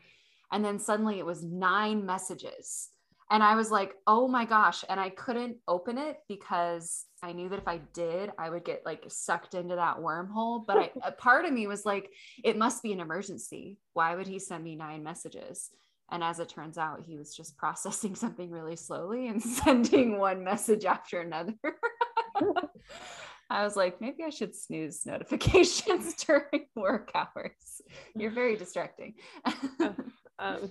And 0.53 0.65
then 0.65 0.79
suddenly 0.79 1.19
it 1.19 1.27
was 1.27 1.43
nine 1.43 2.05
messages. 2.05 2.89
And 3.31 3.45
I 3.45 3.55
was 3.55 3.71
like, 3.71 3.95
oh 4.09 4.27
my 4.27 4.45
gosh. 4.45 4.85
And 4.89 4.99
I 4.99 5.11
couldn't 5.11 5.59
open 5.69 5.99
it 5.99 6.17
because 6.29 7.05
I 7.23 7.33
knew 7.33 7.49
that 7.49 7.61
if 7.61 7.69
I 7.69 7.79
did, 7.95 8.33
I 8.39 8.51
would 8.51 8.65
get 8.65 8.83
like 8.85 9.05
sucked 9.07 9.55
into 9.55 9.77
that 9.77 9.99
wormhole. 9.99 10.67
But 10.67 10.79
I, 10.79 10.91
a 11.05 11.13
part 11.13 11.45
of 11.45 11.53
me 11.53 11.69
was 11.69 11.87
like, 11.87 12.11
it 12.43 12.59
must 12.59 12.83
be 12.83 12.93
an 12.93 13.01
emergency. 13.01 13.79
Why 13.93 14.17
would 14.17 14.27
he 14.27 14.41
send 14.41 14.65
me 14.65 14.75
nine 14.75 15.05
messages? 15.05 15.71
And 16.11 16.25
as 16.25 16.41
it 16.41 16.49
turns 16.49 16.77
out, 16.77 17.05
he 17.07 17.17
was 17.17 17.37
just 17.37 17.57
processing 17.57 18.15
something 18.17 18.51
really 18.51 18.77
slowly 18.77 19.29
and 19.29 19.41
sending 19.65 20.19
one 20.19 20.43
message 20.43 20.85
after 20.85 21.21
another. 21.21 21.55
I 23.49 23.65
was 23.65 23.77
like, 23.77 24.01
maybe 24.01 24.23
I 24.25 24.31
should 24.31 24.55
snooze 24.55 25.05
notifications 25.07 26.15
during 26.15 26.67
work 26.77 27.11
hours. 27.15 27.83
You're 28.17 28.31
very 28.31 28.57
distracting. 28.57 29.15
Oh. 29.81 29.95
Um, 30.41 30.71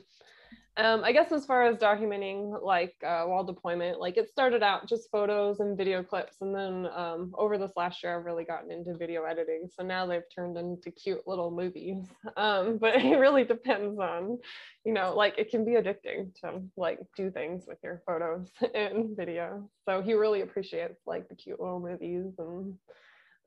um, 0.80 1.04
I 1.04 1.12
guess 1.12 1.34
as 1.34 1.46
far 1.46 1.64
as 1.64 1.76
documenting 1.76 2.64
like 2.64 2.96
uh, 3.06 3.24
while 3.24 3.44
deployment, 3.44 4.00
like 4.00 4.16
it 4.16 4.30
started 4.30 4.64
out 4.64 4.88
just 4.88 5.12
photos 5.12 5.60
and 5.60 5.78
video 5.78 6.02
clips, 6.02 6.38
and 6.40 6.56
then 6.56 6.88
um, 6.96 7.34
over 7.38 7.58
this 7.58 7.74
last 7.76 8.02
year, 8.02 8.18
I've 8.18 8.24
really 8.24 8.46
gotten 8.46 8.72
into 8.72 8.96
video 8.96 9.26
editing. 9.26 9.68
So 9.76 9.84
now 9.84 10.06
they've 10.06 10.24
turned 10.34 10.58
into 10.58 10.90
cute 10.92 11.28
little 11.28 11.52
movies. 11.52 12.06
Um, 12.38 12.78
but 12.82 12.96
it 12.96 13.18
really 13.18 13.44
depends 13.44 14.00
on, 14.00 14.38
you 14.86 14.94
know, 14.94 15.14
like 15.14 15.38
it 15.38 15.50
can 15.50 15.66
be 15.66 15.72
addicting 15.72 16.34
to 16.42 16.62
like 16.78 17.00
do 17.18 17.30
things 17.30 17.66
with 17.68 17.80
your 17.84 18.02
photos 18.08 18.50
and 18.74 19.18
video. 19.18 19.70
So 19.84 20.02
he 20.02 20.14
really 20.14 20.42
appreciates 20.42 21.02
like 21.06 21.28
the 21.28 21.36
cute 21.36 21.60
little 21.60 21.80
movies 21.80 22.34
and. 22.38 22.76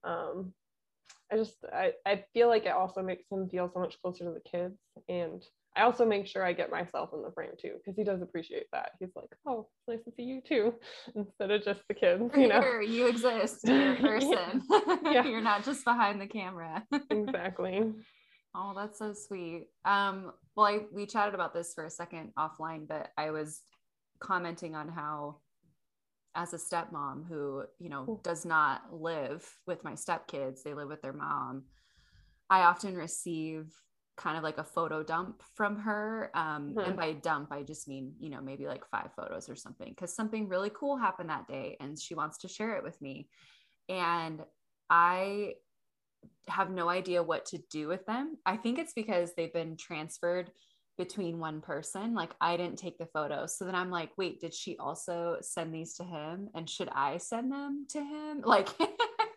Um, 0.05 0.53
I 1.33 1.37
just 1.37 1.65
I, 1.73 1.93
I 2.05 2.25
feel 2.35 2.49
like 2.49 2.67
it 2.67 2.73
also 2.73 3.01
makes 3.01 3.25
him 3.31 3.49
feel 3.49 3.71
so 3.73 3.81
much 3.81 3.97
closer 4.03 4.25
to 4.25 4.33
the 4.33 4.51
kids 4.51 4.77
and 5.09 5.43
I 5.75 5.83
also 5.83 6.05
make 6.05 6.27
sure 6.27 6.45
I 6.45 6.53
get 6.53 6.71
myself 6.71 7.11
in 7.15 7.23
the 7.23 7.31
frame 7.31 7.53
too, 7.61 7.75
because 7.79 7.97
he 7.97 8.05
does 8.05 8.21
appreciate 8.21 8.67
that. 8.73 8.91
He's 8.99 9.15
like, 9.17 9.31
"Oh, 9.47 9.69
it's 9.89 9.89
nice 9.89 10.05
to 10.05 10.13
see 10.15 10.23
you 10.23 10.41
too," 10.41 10.75
instead 11.15 11.51
of 11.51 11.65
just 11.65 11.81
the 11.89 11.95
kids. 11.95 12.31
You 12.37 12.49
know, 12.49 12.61
Here, 12.61 12.83
you 12.83 13.07
exist. 13.07 13.61
You're 13.65 13.95
a 13.95 13.97
person. 13.97 14.63
yeah. 15.05 15.25
You're 15.25 15.41
not 15.41 15.65
just 15.65 15.85
behind 15.85 16.21
the 16.21 16.27
camera. 16.27 16.85
exactly. 17.11 17.85
Oh, 18.55 18.75
that's 18.77 18.99
so 18.99 19.15
sweet. 19.15 19.69
Um, 19.87 20.33
well, 20.57 20.67
I 20.67 20.81
we 20.93 21.07
chatted 21.07 21.35
about 21.35 21.55
this 21.55 21.73
for 21.73 21.87
a 21.87 21.91
second 21.91 22.33
offline, 22.39 22.87
but 22.87 23.09
I 23.17 23.31
was 23.31 23.63
commenting 24.21 24.75
on 24.75 24.89
how, 24.89 25.39
as 26.35 26.53
a 26.53 26.59
stepmom 26.59 27.27
who 27.27 27.65
you 27.79 27.89
know 27.89 28.21
does 28.23 28.45
not 28.45 28.93
live 28.93 29.49
with 29.67 29.83
my 29.85 29.93
stepkids, 29.93 30.63
they 30.63 30.75
live 30.75 30.89
with 30.89 31.01
their 31.01 31.15
mom. 31.15 31.65
I 32.51 32.65
often 32.65 32.95
receive 32.95 33.73
kind 34.17 34.37
of 34.37 34.43
like 34.43 34.59
a 34.59 34.65
photo 34.65 35.03
dump 35.03 35.43
from 35.55 35.77
her. 35.77 36.31
Um, 36.35 36.75
And 36.87 36.97
by 36.97 37.13
dump, 37.13 37.51
I 37.51 37.63
just 37.63 37.89
mean, 37.89 38.13
you 38.21 38.31
know, 38.31 38.41
maybe 38.41 38.67
like 38.67 38.87
five 38.91 39.11
photos 39.17 39.49
or 39.49 39.57
something, 39.57 39.89
because 39.89 40.15
something 40.15 40.49
really 40.49 40.71
cool 40.71 40.97
happened 40.97 41.31
that 41.31 41.49
day 41.49 41.77
and 41.81 41.99
she 41.99 42.15
wants 42.15 42.39
to 42.39 42.49
share 42.49 42.77
it 42.77 42.85
with 42.85 43.01
me. 43.01 43.29
And 43.89 44.41
I 44.91 45.55
have 46.49 46.71
no 46.71 46.89
idea 46.89 47.23
what 47.23 47.47
to 47.47 47.59
do 47.71 47.89
with 47.89 48.05
them. 48.07 48.37
I 48.45 48.57
think 48.57 48.79
it's 48.79 48.93
because 48.93 49.33
they've 49.35 49.53
been 49.53 49.77
transferred 49.77 50.51
between 50.99 51.39
one 51.39 51.61
person. 51.61 52.15
Like 52.15 52.35
I 52.41 52.57
didn't 52.57 52.79
take 52.79 52.99
the 52.99 53.07
photos. 53.07 53.57
So 53.57 53.65
then 53.65 53.75
I'm 53.75 53.91
like, 53.91 54.11
wait, 54.19 54.41
did 54.41 54.53
she 54.55 54.77
also 54.77 55.39
send 55.41 55.75
these 55.75 55.95
to 55.95 56.05
him? 56.05 56.49
And 56.55 56.69
should 56.69 56.91
I 56.91 57.17
send 57.17 57.51
them 57.51 57.87
to 57.91 57.99
him? 57.99 58.43
Like, 58.45 58.69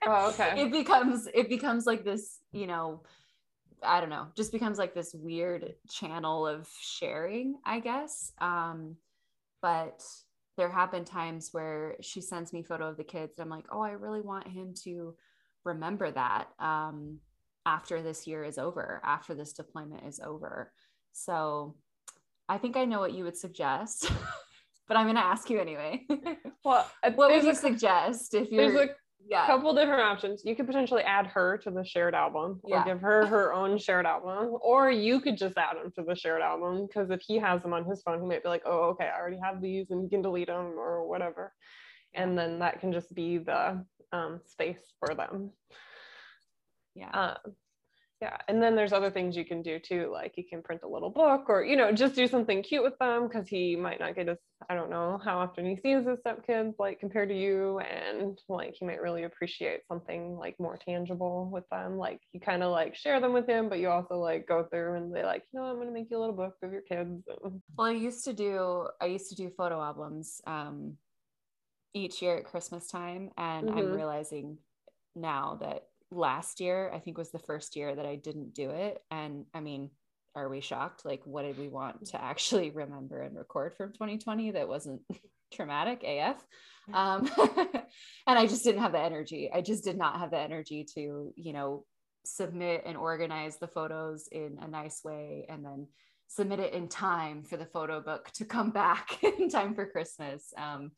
oh, 0.05 0.29
okay. 0.29 0.61
it 0.61 0.71
becomes, 0.71 1.27
it 1.33 1.49
becomes 1.49 1.85
like 1.85 2.03
this, 2.03 2.39
you 2.51 2.67
know, 2.67 3.03
I 3.85 3.99
don't 3.99 4.09
know, 4.09 4.27
just 4.35 4.51
becomes 4.51 4.77
like 4.77 4.93
this 4.93 5.13
weird 5.13 5.73
channel 5.89 6.47
of 6.47 6.67
sharing, 6.79 7.55
I 7.65 7.79
guess. 7.79 8.31
Um, 8.39 8.97
but 9.61 10.03
there 10.57 10.69
have 10.69 10.91
been 10.91 11.05
times 11.05 11.49
where 11.51 11.95
she 12.01 12.21
sends 12.21 12.53
me 12.53 12.63
photo 12.63 12.87
of 12.87 12.97
the 12.97 13.03
kids. 13.03 13.37
And 13.37 13.45
I'm 13.45 13.49
like, 13.49 13.65
oh, 13.71 13.81
I 13.81 13.91
really 13.91 14.21
want 14.21 14.47
him 14.47 14.73
to 14.83 15.15
remember 15.63 16.11
that 16.11 16.47
um, 16.59 17.19
after 17.65 18.01
this 18.01 18.27
year 18.27 18.43
is 18.43 18.57
over, 18.57 19.01
after 19.03 19.33
this 19.33 19.53
deployment 19.53 20.05
is 20.05 20.19
over. 20.19 20.71
So 21.11 21.75
I 22.47 22.57
think 22.57 22.77
I 22.77 22.85
know 22.85 22.99
what 22.99 23.13
you 23.13 23.23
would 23.23 23.37
suggest, 23.37 24.11
but 24.87 24.97
I'm 24.97 25.05
going 25.05 25.15
to 25.15 25.25
ask 25.25 25.49
you 25.49 25.59
anyway. 25.59 26.05
well, 26.63 26.89
what 27.15 27.31
would 27.31 27.43
you 27.43 27.51
a, 27.51 27.55
suggest 27.55 28.33
if 28.33 28.51
you're 28.51 28.89
yeah. 29.27 29.45
couple 29.45 29.73
different 29.73 30.01
options. 30.01 30.43
You 30.45 30.55
could 30.55 30.67
potentially 30.67 31.03
add 31.03 31.27
her 31.27 31.57
to 31.59 31.71
the 31.71 31.83
shared 31.83 32.13
album 32.13 32.59
or 32.63 32.77
yeah. 32.77 32.85
give 32.85 33.01
her 33.01 33.25
her 33.25 33.53
own 33.53 33.77
shared 33.77 34.05
album, 34.05 34.57
or 34.61 34.91
you 34.91 35.19
could 35.19 35.37
just 35.37 35.57
add 35.57 35.77
him 35.77 35.91
to 35.95 36.03
the 36.03 36.15
shared 36.15 36.41
album 36.41 36.87
because 36.87 37.09
if 37.09 37.21
he 37.21 37.37
has 37.37 37.61
them 37.61 37.73
on 37.73 37.85
his 37.85 38.01
phone, 38.01 38.21
he 38.21 38.27
might 38.27 38.43
be 38.43 38.49
like, 38.49 38.63
oh, 38.65 38.89
okay, 38.89 39.05
I 39.05 39.19
already 39.19 39.39
have 39.43 39.61
these 39.61 39.91
and 39.91 40.03
you 40.03 40.09
can 40.09 40.21
delete 40.21 40.47
them 40.47 40.77
or 40.77 41.07
whatever. 41.07 41.53
And 42.13 42.37
then 42.37 42.59
that 42.59 42.79
can 42.79 42.93
just 42.93 43.13
be 43.13 43.39
the 43.39 43.83
um, 44.11 44.41
space 44.45 44.93
for 44.99 45.13
them. 45.15 45.51
Yeah. 46.95 47.09
Uh, 47.09 47.35
yeah 48.21 48.37
and 48.47 48.63
then 48.63 48.75
there's 48.75 48.93
other 48.93 49.11
things 49.11 49.35
you 49.35 49.43
can 49.43 49.61
do 49.61 49.77
too 49.77 50.09
like 50.11 50.33
you 50.37 50.43
can 50.49 50.61
print 50.61 50.81
a 50.83 50.87
little 50.87 51.09
book 51.09 51.45
or 51.49 51.63
you 51.63 51.75
know 51.75 51.91
just 51.91 52.15
do 52.15 52.27
something 52.27 52.63
cute 52.63 52.83
with 52.83 52.97
them 52.97 53.27
because 53.27 53.47
he 53.47 53.75
might 53.75 53.99
not 53.99 54.15
get 54.15 54.29
as 54.29 54.37
i 54.69 54.75
don't 54.75 54.89
know 54.89 55.19
how 55.23 55.37
often 55.37 55.65
he 55.65 55.75
sees 55.75 56.07
his 56.07 56.17
stepkids 56.25 56.73
like 56.79 56.99
compared 56.99 57.27
to 57.27 57.35
you 57.35 57.79
and 57.79 58.39
like 58.47 58.73
he 58.79 58.85
might 58.85 59.01
really 59.01 59.23
appreciate 59.23 59.81
something 59.87 60.37
like 60.37 60.57
more 60.59 60.77
tangible 60.77 61.49
with 61.51 61.67
them 61.69 61.97
like 61.97 62.21
you 62.31 62.39
kind 62.39 62.63
of 62.63 62.71
like 62.71 62.95
share 62.95 63.19
them 63.19 63.33
with 63.33 63.47
him 63.47 63.67
but 63.67 63.79
you 63.79 63.89
also 63.89 64.15
like 64.15 64.47
go 64.47 64.65
through 64.71 64.95
and 64.95 65.11
say 65.13 65.25
like 65.25 65.43
you 65.51 65.59
know 65.59 65.65
i'm 65.65 65.75
going 65.75 65.87
to 65.87 65.93
make 65.93 66.07
you 66.09 66.17
a 66.17 66.19
little 66.19 66.35
book 66.35 66.55
of 66.63 66.71
your 66.71 66.81
kids 66.81 67.21
well 67.77 67.87
i 67.87 67.91
used 67.91 68.23
to 68.23 68.33
do 68.33 68.87
i 69.01 69.05
used 69.05 69.29
to 69.29 69.35
do 69.35 69.51
photo 69.57 69.81
albums 69.81 70.39
um 70.47 70.93
each 71.93 72.21
year 72.21 72.37
at 72.37 72.45
christmas 72.45 72.87
time 72.87 73.29
and 73.37 73.67
mm-hmm. 73.67 73.77
i'm 73.77 73.91
realizing 73.91 74.57
now 75.15 75.57
that 75.61 75.83
last 76.15 76.59
year 76.59 76.91
i 76.93 76.99
think 76.99 77.17
was 77.17 77.31
the 77.31 77.39
first 77.39 77.75
year 77.75 77.95
that 77.95 78.05
i 78.05 78.15
didn't 78.15 78.53
do 78.53 78.69
it. 78.69 79.01
And 79.11 79.45
i 79.53 79.59
mean 79.59 79.89
are 80.35 80.49
we 80.49 80.59
shocked? 80.59 81.05
Like 81.05 81.21
what 81.23 81.43
did 81.43 81.57
we 81.57 81.69
want 81.69 82.07
to 82.07 82.21
actually 82.21 82.69
remember 82.69 83.21
and 83.21 83.37
record 83.37 83.73
from 83.75 83.93
2020 83.93 84.51
that 84.51 84.67
wasn't 84.67 85.01
traumatic 85.53 86.03
af 86.03 86.43
um, 86.93 87.29
and 88.27 88.37
i 88.37 88.45
just 88.45 88.63
didn't 88.63 88.81
have 88.81 88.91
the 88.91 88.99
energy. 88.99 89.49
I 89.53 89.61
just 89.61 89.83
did 89.83 89.97
not 89.97 90.19
have 90.19 90.31
the 90.31 90.39
energy 90.39 90.85
to 90.95 91.33
you 91.35 91.53
know 91.53 91.85
submit 92.25 92.83
and 92.85 92.97
organize 92.97 93.57
the 93.57 93.67
photos 93.67 94.27
in 94.31 94.57
a 94.61 94.67
nice 94.67 95.03
way 95.03 95.45
and 95.47 95.63
then 95.63 95.87
submit 96.27 96.59
it 96.59 96.73
in 96.73 96.87
time 96.87 97.43
for 97.43 97.55
the 97.55 97.67
photo 97.67 98.01
book 98.01 98.31
to 98.31 98.45
come 98.45 98.71
back 98.71 99.23
in 99.39 99.49
time 99.49 99.75
for 99.75 99.85
christmas. 99.85 100.53
Um, 100.57 100.91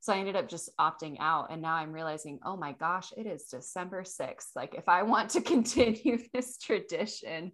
so 0.00 0.12
I 0.12 0.18
ended 0.18 0.36
up 0.36 0.48
just 0.48 0.70
opting 0.78 1.16
out. 1.20 1.50
And 1.50 1.60
now 1.60 1.74
I'm 1.74 1.92
realizing, 1.92 2.38
oh 2.44 2.56
my 2.56 2.72
gosh, 2.72 3.12
it 3.16 3.26
is 3.26 3.44
December 3.44 4.02
6th. 4.02 4.54
Like, 4.54 4.74
if 4.74 4.88
I 4.88 5.02
want 5.02 5.30
to 5.30 5.40
continue 5.54 6.18
this 6.32 6.58
tradition, 6.58 7.52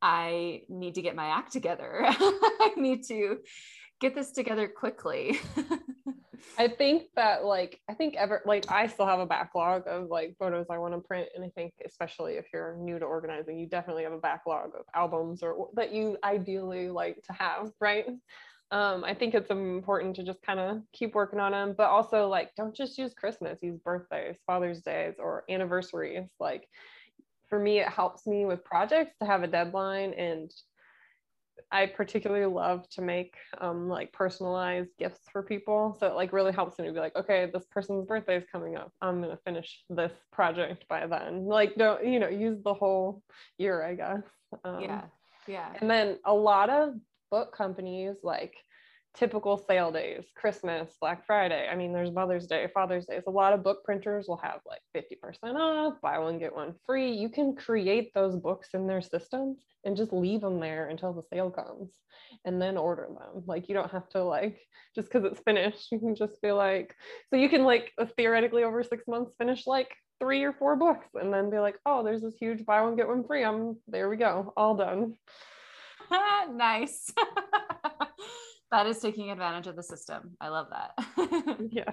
I 0.00 0.62
need 0.68 0.96
to 0.96 1.02
get 1.02 1.16
my 1.16 1.26
act 1.26 1.52
together. 1.52 2.00
I 2.04 2.72
need 2.76 3.04
to 3.08 3.38
get 4.00 4.14
this 4.14 4.32
together 4.32 4.68
quickly. 4.68 5.38
I 6.58 6.66
think 6.66 7.04
that 7.14 7.44
like 7.44 7.80
I 7.88 7.94
think 7.94 8.16
ever 8.16 8.42
like 8.44 8.70
I 8.70 8.88
still 8.88 9.06
have 9.06 9.20
a 9.20 9.26
backlog 9.26 9.86
of 9.86 10.08
like 10.08 10.34
photos 10.40 10.66
I 10.70 10.78
want 10.78 10.92
to 10.94 11.00
print 11.00 11.28
and 11.36 11.44
I 11.44 11.50
think 11.50 11.72
especially 11.86 12.32
if 12.34 12.46
you're 12.52 12.76
new 12.80 12.98
to 12.98 13.04
organizing 13.04 13.60
you 13.60 13.66
definitely 13.66 14.02
have 14.02 14.12
a 14.12 14.18
backlog 14.18 14.70
of 14.74 14.84
albums 14.92 15.44
or 15.44 15.68
that 15.74 15.92
you 15.92 16.18
ideally 16.24 16.88
like 16.88 17.22
to 17.28 17.32
have, 17.32 17.70
right? 17.80 18.06
Um, 18.72 19.04
I 19.04 19.12
think 19.12 19.34
it's 19.34 19.50
important 19.50 20.16
to 20.16 20.22
just 20.24 20.42
kind 20.42 20.58
of 20.58 20.78
keep 20.94 21.14
working 21.14 21.38
on 21.38 21.52
them, 21.52 21.74
but 21.76 21.90
also 21.90 22.26
like 22.26 22.54
don't 22.56 22.74
just 22.74 22.96
use 22.96 23.12
Christmas, 23.12 23.62
use 23.62 23.78
birthdays, 23.84 24.38
Father's 24.46 24.80
Days, 24.80 25.14
or 25.18 25.44
anniversaries. 25.50 26.30
Like 26.40 26.66
for 27.50 27.58
me, 27.58 27.80
it 27.80 27.88
helps 27.88 28.26
me 28.26 28.46
with 28.46 28.64
projects 28.64 29.14
to 29.20 29.26
have 29.26 29.42
a 29.42 29.46
deadline, 29.46 30.14
and 30.14 30.50
I 31.70 31.84
particularly 31.84 32.46
love 32.46 32.88
to 32.90 33.02
make 33.02 33.34
um, 33.60 33.90
like 33.90 34.10
personalized 34.14 34.88
gifts 34.98 35.28
for 35.30 35.42
people. 35.42 35.94
So 36.00 36.06
it 36.06 36.14
like 36.14 36.32
really 36.32 36.52
helps 36.52 36.78
me 36.78 36.86
to 36.86 36.92
be 36.94 36.98
like, 36.98 37.14
okay, 37.14 37.50
this 37.52 37.66
person's 37.70 38.06
birthday 38.06 38.38
is 38.38 38.44
coming 38.50 38.76
up. 38.76 38.90
I'm 39.02 39.20
gonna 39.20 39.38
finish 39.44 39.84
this 39.90 40.12
project 40.32 40.86
by 40.88 41.06
then. 41.06 41.44
Like 41.44 41.74
don't 41.76 42.06
you 42.06 42.18
know 42.18 42.28
use 42.30 42.62
the 42.64 42.72
whole 42.72 43.22
year, 43.58 43.84
I 43.84 43.94
guess. 43.96 44.22
Um, 44.64 44.80
yeah. 44.80 45.02
Yeah. 45.46 45.72
And 45.78 45.90
then 45.90 46.18
a 46.24 46.32
lot 46.32 46.70
of 46.70 46.94
book 47.32 47.56
companies 47.56 48.16
like 48.22 48.54
typical 49.14 49.56
sale 49.56 49.90
days, 49.90 50.24
Christmas, 50.36 50.96
Black 51.00 51.26
Friday. 51.26 51.66
I 51.70 51.74
mean, 51.74 51.92
there's 51.92 52.10
Mother's 52.10 52.46
Day, 52.46 52.68
Father's 52.72 53.06
Day. 53.06 53.20
A 53.26 53.30
lot 53.30 53.54
of 53.54 53.62
book 53.62 53.84
printers 53.84 54.26
will 54.28 54.38
have 54.38 54.60
like 54.66 54.80
50% 54.94 55.54
off, 55.56 55.94
buy 56.02 56.18
one, 56.18 56.38
get 56.38 56.54
one 56.54 56.74
free. 56.86 57.10
You 57.12 57.30
can 57.30 57.56
create 57.56 58.12
those 58.14 58.36
books 58.36 58.68
in 58.74 58.86
their 58.86 59.00
systems 59.00 59.58
and 59.84 59.96
just 59.96 60.12
leave 60.12 60.42
them 60.42 60.60
there 60.60 60.88
until 60.88 61.12
the 61.12 61.22
sale 61.32 61.50
comes 61.50 61.90
and 62.44 62.60
then 62.60 62.76
order 62.76 63.08
them. 63.08 63.42
Like, 63.46 63.68
you 63.68 63.74
don't 63.74 63.90
have 63.90 64.08
to, 64.10 64.22
like, 64.22 64.60
just 64.94 65.10
because 65.10 65.24
it's 65.24 65.40
finished, 65.40 65.90
you 65.90 65.98
can 65.98 66.14
just 66.14 66.40
be 66.40 66.52
like, 66.52 66.94
so 67.30 67.36
you 67.36 67.48
can, 67.48 67.64
like, 67.64 67.92
uh, 67.98 68.06
theoretically 68.16 68.62
over 68.62 68.82
six 68.82 69.08
months 69.08 69.32
finish 69.38 69.66
like 69.66 69.88
three 70.20 70.44
or 70.44 70.52
four 70.52 70.76
books 70.76 71.08
and 71.14 71.32
then 71.32 71.50
be 71.50 71.58
like, 71.58 71.76
oh, 71.84 72.04
there's 72.04 72.22
this 72.22 72.36
huge 72.38 72.64
buy 72.64 72.80
one, 72.80 72.96
get 72.96 73.08
one 73.08 73.24
free. 73.24 73.44
I'm 73.44 73.76
there 73.88 74.08
we 74.08 74.16
go, 74.16 74.52
all 74.56 74.76
done. 74.76 75.14
nice. 76.52 77.12
that 78.70 78.86
is 78.86 78.98
taking 78.98 79.30
advantage 79.30 79.66
of 79.66 79.76
the 79.76 79.82
system. 79.82 80.36
I 80.40 80.48
love 80.48 80.68
that. 80.70 81.56
yeah. 81.70 81.92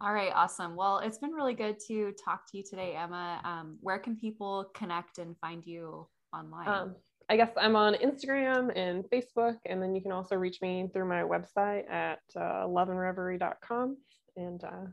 All 0.00 0.14
right, 0.14 0.32
awesome. 0.34 0.76
Well, 0.76 0.98
it's 0.98 1.18
been 1.18 1.32
really 1.32 1.52
good 1.54 1.78
to 1.88 2.12
talk 2.24 2.50
to 2.50 2.56
you 2.56 2.64
today, 2.68 2.94
Emma. 2.96 3.40
Um, 3.44 3.76
where 3.80 3.98
can 3.98 4.16
people 4.16 4.70
connect 4.74 5.18
and 5.18 5.36
find 5.38 5.64
you 5.66 6.08
online? 6.32 6.68
Um, 6.68 6.94
I 7.28 7.36
guess 7.36 7.50
I'm 7.56 7.76
on 7.76 7.94
Instagram 7.94 8.72
and 8.74 9.04
Facebook, 9.04 9.56
and 9.66 9.82
then 9.82 9.94
you 9.94 10.00
can 10.00 10.10
also 10.10 10.36
reach 10.36 10.60
me 10.62 10.88
through 10.92 11.06
my 11.06 11.22
website 11.22 11.88
at 11.90 12.20
uh, 12.34 12.66
loveandreverie.com. 12.66 13.96
And 14.36 14.64
uh, 14.64 14.86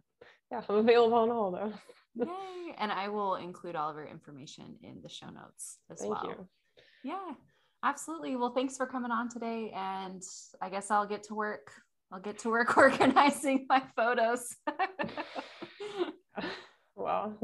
yeah, 0.51 0.61
I'm 0.67 0.75
available 0.75 1.17
on 1.17 1.31
all 1.31 1.55
of 1.55 1.71
those. 1.71 1.79
Yay! 2.27 2.75
And 2.77 2.91
I 2.91 3.09
will 3.09 3.35
include 3.35 3.75
all 3.75 3.89
of 3.89 3.95
your 3.95 4.05
information 4.05 4.75
in 4.83 5.01
the 5.01 5.09
show 5.09 5.29
notes 5.29 5.77
as 5.89 5.99
Thank 5.99 6.11
well. 6.11 6.25
You. 6.25 6.47
Yeah. 7.11 7.33
Absolutely. 7.83 8.35
Well, 8.35 8.53
thanks 8.53 8.75
for 8.77 8.85
coming 8.85 9.11
on 9.11 9.29
today. 9.29 9.71
And 9.75 10.21
I 10.61 10.69
guess 10.69 10.91
I'll 10.91 11.07
get 11.07 11.23
to 11.23 11.35
work. 11.35 11.71
I'll 12.11 12.19
get 12.19 12.39
to 12.39 12.49
work 12.49 12.77
organizing 12.77 13.65
my 13.69 13.83
photos. 13.95 14.55
well, 16.95 17.37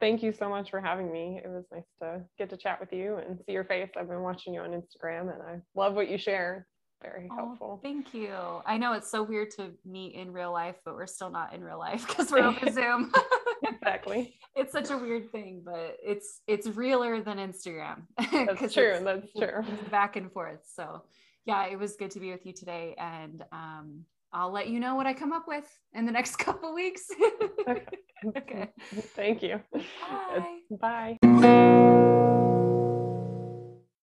thank 0.00 0.22
you 0.22 0.32
so 0.32 0.48
much 0.48 0.70
for 0.70 0.80
having 0.80 1.10
me. 1.10 1.40
It 1.42 1.48
was 1.48 1.64
nice 1.72 1.82
to 2.02 2.22
get 2.38 2.50
to 2.50 2.56
chat 2.56 2.80
with 2.80 2.92
you 2.92 3.16
and 3.16 3.38
see 3.46 3.52
your 3.52 3.64
face. 3.64 3.90
I've 3.96 4.08
been 4.08 4.22
watching 4.22 4.54
you 4.54 4.60
on 4.60 4.70
Instagram 4.70 5.32
and 5.32 5.42
I 5.42 5.60
love 5.74 5.94
what 5.94 6.10
you 6.10 6.18
share. 6.18 6.66
Very 7.02 7.28
oh, 7.30 7.36
helpful. 7.36 7.80
Thank 7.82 8.12
you. 8.12 8.34
I 8.66 8.76
know 8.76 8.92
it's 8.92 9.10
so 9.10 9.22
weird 9.22 9.50
to 9.52 9.70
meet 9.84 10.14
in 10.14 10.32
real 10.32 10.52
life, 10.52 10.76
but 10.84 10.94
we're 10.94 11.06
still 11.06 11.30
not 11.30 11.54
in 11.54 11.62
real 11.62 11.78
life 11.78 12.06
because 12.08 12.30
we're 12.30 12.44
over 12.44 12.70
Zoom. 12.72 13.12
exactly. 13.62 14.34
It's 14.56 14.72
such 14.72 14.90
a 14.90 14.98
weird 14.98 15.30
thing, 15.30 15.62
but 15.64 15.96
it's 16.02 16.40
it's 16.48 16.66
realer 16.66 17.20
than 17.22 17.38
Instagram. 17.38 18.02
That's 18.32 18.74
true. 18.74 18.98
That's 19.04 19.32
true. 19.32 19.62
Back 19.88 20.16
and 20.16 20.32
forth. 20.32 20.68
So 20.74 21.02
yeah, 21.44 21.66
it 21.66 21.78
was 21.78 21.94
good 21.94 22.10
to 22.12 22.18
be 22.18 22.32
with 22.32 22.44
you 22.44 22.52
today. 22.52 22.96
And 22.98 23.44
um, 23.52 24.04
I'll 24.32 24.50
let 24.50 24.68
you 24.68 24.80
know 24.80 24.96
what 24.96 25.06
I 25.06 25.14
come 25.14 25.32
up 25.32 25.46
with 25.46 25.64
in 25.94 26.06
the 26.06 26.12
next 26.12 26.36
couple 26.36 26.74
weeks. 26.74 27.08
okay. 27.68 27.84
okay. 28.36 28.68
Thank 29.14 29.44
you. 29.44 29.60
Bye. 30.70 31.18
Bye. 31.22 31.94